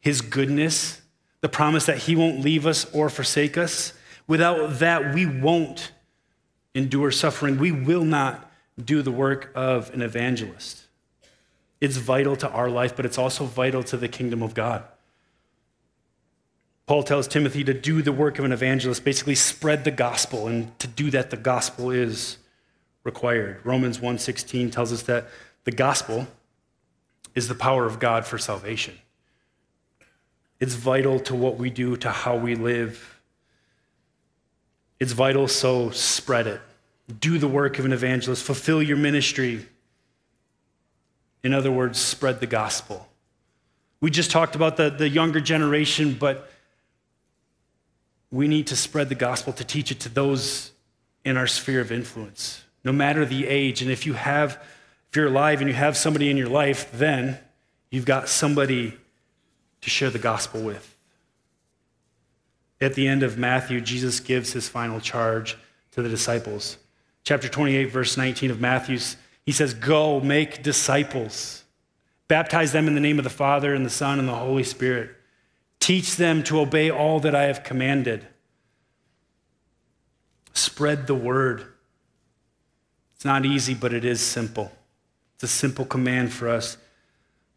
his 0.00 0.20
goodness, 0.20 1.00
the 1.40 1.48
promise 1.48 1.86
that 1.86 1.98
he 1.98 2.16
won't 2.16 2.40
leave 2.40 2.66
us 2.66 2.84
or 2.92 3.08
forsake 3.08 3.56
us, 3.56 3.92
without 4.30 4.78
that, 4.78 5.12
we 5.12 5.26
won't 5.26 5.90
endure 6.72 7.10
suffering. 7.10 7.58
We 7.58 7.72
will 7.72 8.04
not 8.04 8.48
do 8.82 9.02
the 9.02 9.10
work 9.10 9.50
of 9.56 9.92
an 9.92 10.02
evangelist. 10.02 10.84
It's 11.80 11.96
vital 11.96 12.36
to 12.36 12.48
our 12.48 12.70
life, 12.70 12.94
but 12.94 13.04
it's 13.04 13.18
also 13.18 13.44
vital 13.44 13.82
to 13.82 13.96
the 13.96 14.06
kingdom 14.06 14.40
of 14.40 14.54
God. 14.54 14.84
Paul 16.86 17.02
tells 17.02 17.26
Timothy 17.26 17.64
to 17.64 17.74
do 17.74 18.02
the 18.02 18.12
work 18.12 18.38
of 18.38 18.44
an 18.44 18.52
evangelist, 18.52 19.04
basically 19.04 19.34
spread 19.34 19.82
the 19.82 19.90
gospel, 19.90 20.46
and 20.46 20.78
to 20.78 20.86
do 20.86 21.10
that 21.10 21.30
the 21.30 21.36
gospel 21.36 21.90
is 21.90 22.38
required. 23.02 23.60
Romans 23.64 23.98
1:16 23.98 24.70
tells 24.70 24.92
us 24.92 25.02
that 25.02 25.26
the 25.64 25.72
gospel 25.72 26.28
is 27.34 27.48
the 27.48 27.56
power 27.56 27.84
of 27.84 27.98
God 27.98 28.24
for 28.24 28.38
salvation. 28.38 28.96
It's 30.60 30.74
vital 30.74 31.18
to 31.20 31.34
what 31.34 31.56
we 31.56 31.68
do, 31.68 31.96
to 31.96 32.10
how 32.10 32.36
we 32.36 32.54
live. 32.54 33.19
It's 35.00 35.12
vital, 35.12 35.48
so 35.48 35.90
spread 35.90 36.46
it. 36.46 36.60
Do 37.18 37.38
the 37.38 37.48
work 37.48 37.78
of 37.80 37.84
an 37.84 37.92
evangelist, 37.92 38.44
fulfill 38.44 38.80
your 38.82 38.96
ministry. 38.96 39.66
In 41.42 41.52
other 41.52 41.72
words, 41.72 41.98
spread 41.98 42.38
the 42.38 42.46
gospel. 42.46 43.08
We 44.00 44.10
just 44.10 44.30
talked 44.30 44.54
about 44.54 44.76
the, 44.76 44.90
the 44.90 45.08
younger 45.08 45.40
generation, 45.40 46.16
but 46.20 46.50
we 48.30 48.46
need 48.46 48.68
to 48.68 48.76
spread 48.76 49.08
the 49.08 49.14
gospel 49.16 49.52
to 49.54 49.64
teach 49.64 49.90
it 49.90 49.98
to 50.00 50.08
those 50.08 50.70
in 51.24 51.36
our 51.36 51.46
sphere 51.46 51.80
of 51.80 51.90
influence, 51.90 52.62
no 52.84 52.92
matter 52.92 53.24
the 53.24 53.48
age. 53.48 53.82
And 53.82 53.90
if 53.90 54.06
you 54.06 54.12
have, 54.12 54.62
If 55.10 55.16
you're 55.16 55.26
alive 55.26 55.60
and 55.60 55.68
you 55.68 55.74
have 55.74 55.96
somebody 55.96 56.30
in 56.30 56.36
your 56.36 56.48
life, 56.48 56.88
then 56.92 57.36
you've 57.90 58.04
got 58.04 58.28
somebody 58.28 58.96
to 59.80 59.90
share 59.90 60.08
the 60.08 60.20
gospel 60.20 60.62
with. 60.62 60.94
At 62.80 62.94
the 62.94 63.06
end 63.06 63.22
of 63.22 63.36
Matthew, 63.36 63.80
Jesus 63.80 64.20
gives 64.20 64.52
his 64.52 64.68
final 64.68 65.00
charge 65.00 65.56
to 65.92 66.02
the 66.02 66.08
disciples. 66.08 66.78
Chapter 67.24 67.48
28, 67.48 67.84
verse 67.84 68.16
19 68.16 68.50
of 68.50 68.60
Matthew, 68.60 68.98
he 69.44 69.52
says, 69.52 69.74
Go 69.74 70.20
make 70.20 70.62
disciples, 70.62 71.64
baptize 72.28 72.72
them 72.72 72.88
in 72.88 72.94
the 72.94 73.00
name 73.00 73.18
of 73.18 73.24
the 73.24 73.30
Father 73.30 73.74
and 73.74 73.84
the 73.84 73.90
Son 73.90 74.18
and 74.18 74.28
the 74.28 74.34
Holy 74.34 74.64
Spirit. 74.64 75.10
Teach 75.78 76.16
them 76.16 76.42
to 76.44 76.60
obey 76.60 76.90
all 76.90 77.20
that 77.20 77.34
I 77.34 77.44
have 77.44 77.64
commanded. 77.64 78.26
Spread 80.54 81.06
the 81.06 81.14
word. 81.14 81.66
It's 83.14 83.24
not 83.24 83.44
easy, 83.44 83.74
but 83.74 83.92
it 83.92 84.04
is 84.04 84.20
simple. 84.20 84.72
It's 85.34 85.44
a 85.44 85.48
simple 85.48 85.84
command 85.84 86.32
for 86.32 86.48
us. 86.48 86.78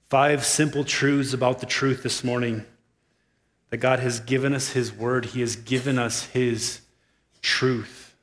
Five 0.09 0.45
simple 0.45 0.84
truths 0.84 1.34
about 1.34 1.59
the 1.59 1.65
truth 1.65 2.03
this 2.03 2.24
morning 2.24 2.65
that 3.74 3.80
God 3.80 3.97
has 4.01 4.19
given 4.19 4.53
us 4.53 4.69
His 4.69 4.93
word, 4.93 5.26
He 5.26 5.39
has 5.39 5.55
given 5.55 5.97
us 5.97 6.26
His 6.26 6.82
truth. 7.41 8.15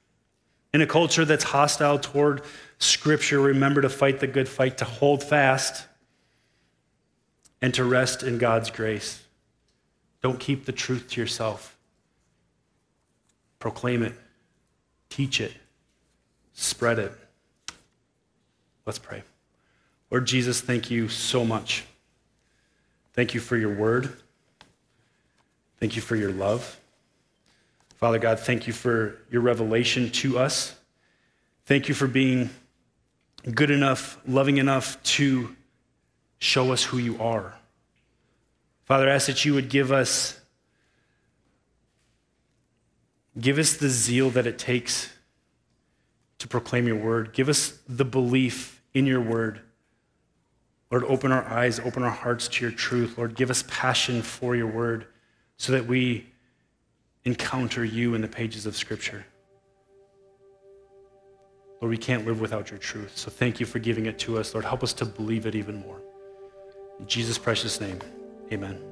In 0.72 0.80
a 0.80 0.86
culture 0.86 1.24
that's 1.24 1.42
hostile 1.42 1.98
toward 1.98 2.42
Scripture, 2.78 3.40
remember 3.40 3.82
to 3.82 3.88
fight 3.88 4.20
the 4.20 4.28
good 4.28 4.48
fight, 4.48 4.78
to 4.78 4.84
hold 4.84 5.24
fast, 5.24 5.88
and 7.61 7.74
to 7.74 7.82
rest 7.82 8.22
in 8.22 8.38
God's 8.38 8.70
grace. 8.70 9.24
Don't 10.22 10.38
keep 10.38 10.66
the 10.66 10.72
truth 10.72 11.11
to 11.11 11.20
yourself. 11.20 11.76
Proclaim 13.59 14.05
it, 14.05 14.14
teach 15.09 15.40
it, 15.40 15.55
spread 16.53 17.01
it. 17.01 17.12
Let's 18.86 19.01
pray. 19.01 19.24
Lord 20.12 20.28
Jesus, 20.28 20.61
thank 20.61 20.92
you 20.92 21.09
so 21.09 21.44
much. 21.44 21.86
Thank 23.14 23.34
you 23.34 23.40
for 23.40 23.57
your 23.57 23.74
word. 23.74 24.16
Thank 25.81 25.97
you 25.97 26.03
for 26.03 26.14
your 26.14 26.31
love. 26.31 26.78
Father 27.97 28.18
God, 28.18 28.39
thank 28.39 28.66
you 28.66 28.72
for 28.72 29.18
your 29.31 29.41
revelation 29.41 30.11
to 30.11 30.39
us. 30.39 30.74
Thank 31.64 31.89
you 31.89 31.95
for 31.95 32.07
being 32.07 32.51
good 33.55 33.70
enough, 33.70 34.18
loving 34.26 34.59
enough 34.59 35.03
to 35.03 35.57
show 36.39 36.72
us 36.72 36.85
who 36.85 36.99
you 36.99 37.20
are. 37.20 37.55
Father, 38.85 39.09
I 39.09 39.14
ask 39.14 39.26
that 39.26 39.45
you 39.45 39.55
would 39.55 39.70
give 39.70 39.91
us 39.91 40.39
give 43.39 43.59
us 43.59 43.74
the 43.74 43.89
zeal 43.89 44.28
that 44.31 44.47
it 44.47 44.59
takes 44.59 45.09
to 46.39 46.49
proclaim 46.49 46.87
your 46.87 46.97
word. 46.97 47.33
Give 47.33 47.49
us 47.49 47.78
the 47.89 48.05
belief 48.05 48.83
in 48.93 49.07
your 49.07 49.20
word. 49.20 49.61
Lord, 50.91 51.05
open 51.05 51.33
our 51.33 51.45
eyes, 51.45 51.78
open 51.81 52.03
our 52.03 52.11
hearts 52.11 52.49
to 52.49 52.64
your 52.64 52.72
truth. 52.72 53.16
Lord, 53.16 53.35
give 53.35 53.51
us 53.51 53.64
passion 53.68 54.20
for 54.20 54.57
your 54.57 54.66
word 54.66 55.07
so 55.61 55.72
that 55.72 55.84
we 55.84 56.24
encounter 57.24 57.84
you 57.84 58.14
in 58.14 58.22
the 58.22 58.28
pages 58.28 58.64
of 58.64 58.74
Scripture. 58.74 59.26
Lord, 61.82 61.90
we 61.90 61.98
can't 61.98 62.24
live 62.26 62.40
without 62.40 62.70
your 62.70 62.78
truth. 62.78 63.12
So 63.14 63.30
thank 63.30 63.61
you 63.61 63.66
for 63.66 63.78
giving 63.78 64.06
it 64.06 64.18
to 64.20 64.38
us. 64.38 64.54
Lord, 64.54 64.64
help 64.64 64.82
us 64.82 64.94
to 64.94 65.04
believe 65.04 65.44
it 65.44 65.54
even 65.54 65.76
more. 65.82 66.00
In 66.98 67.06
Jesus' 67.06 67.36
precious 67.36 67.78
name, 67.78 67.98
amen. 68.50 68.89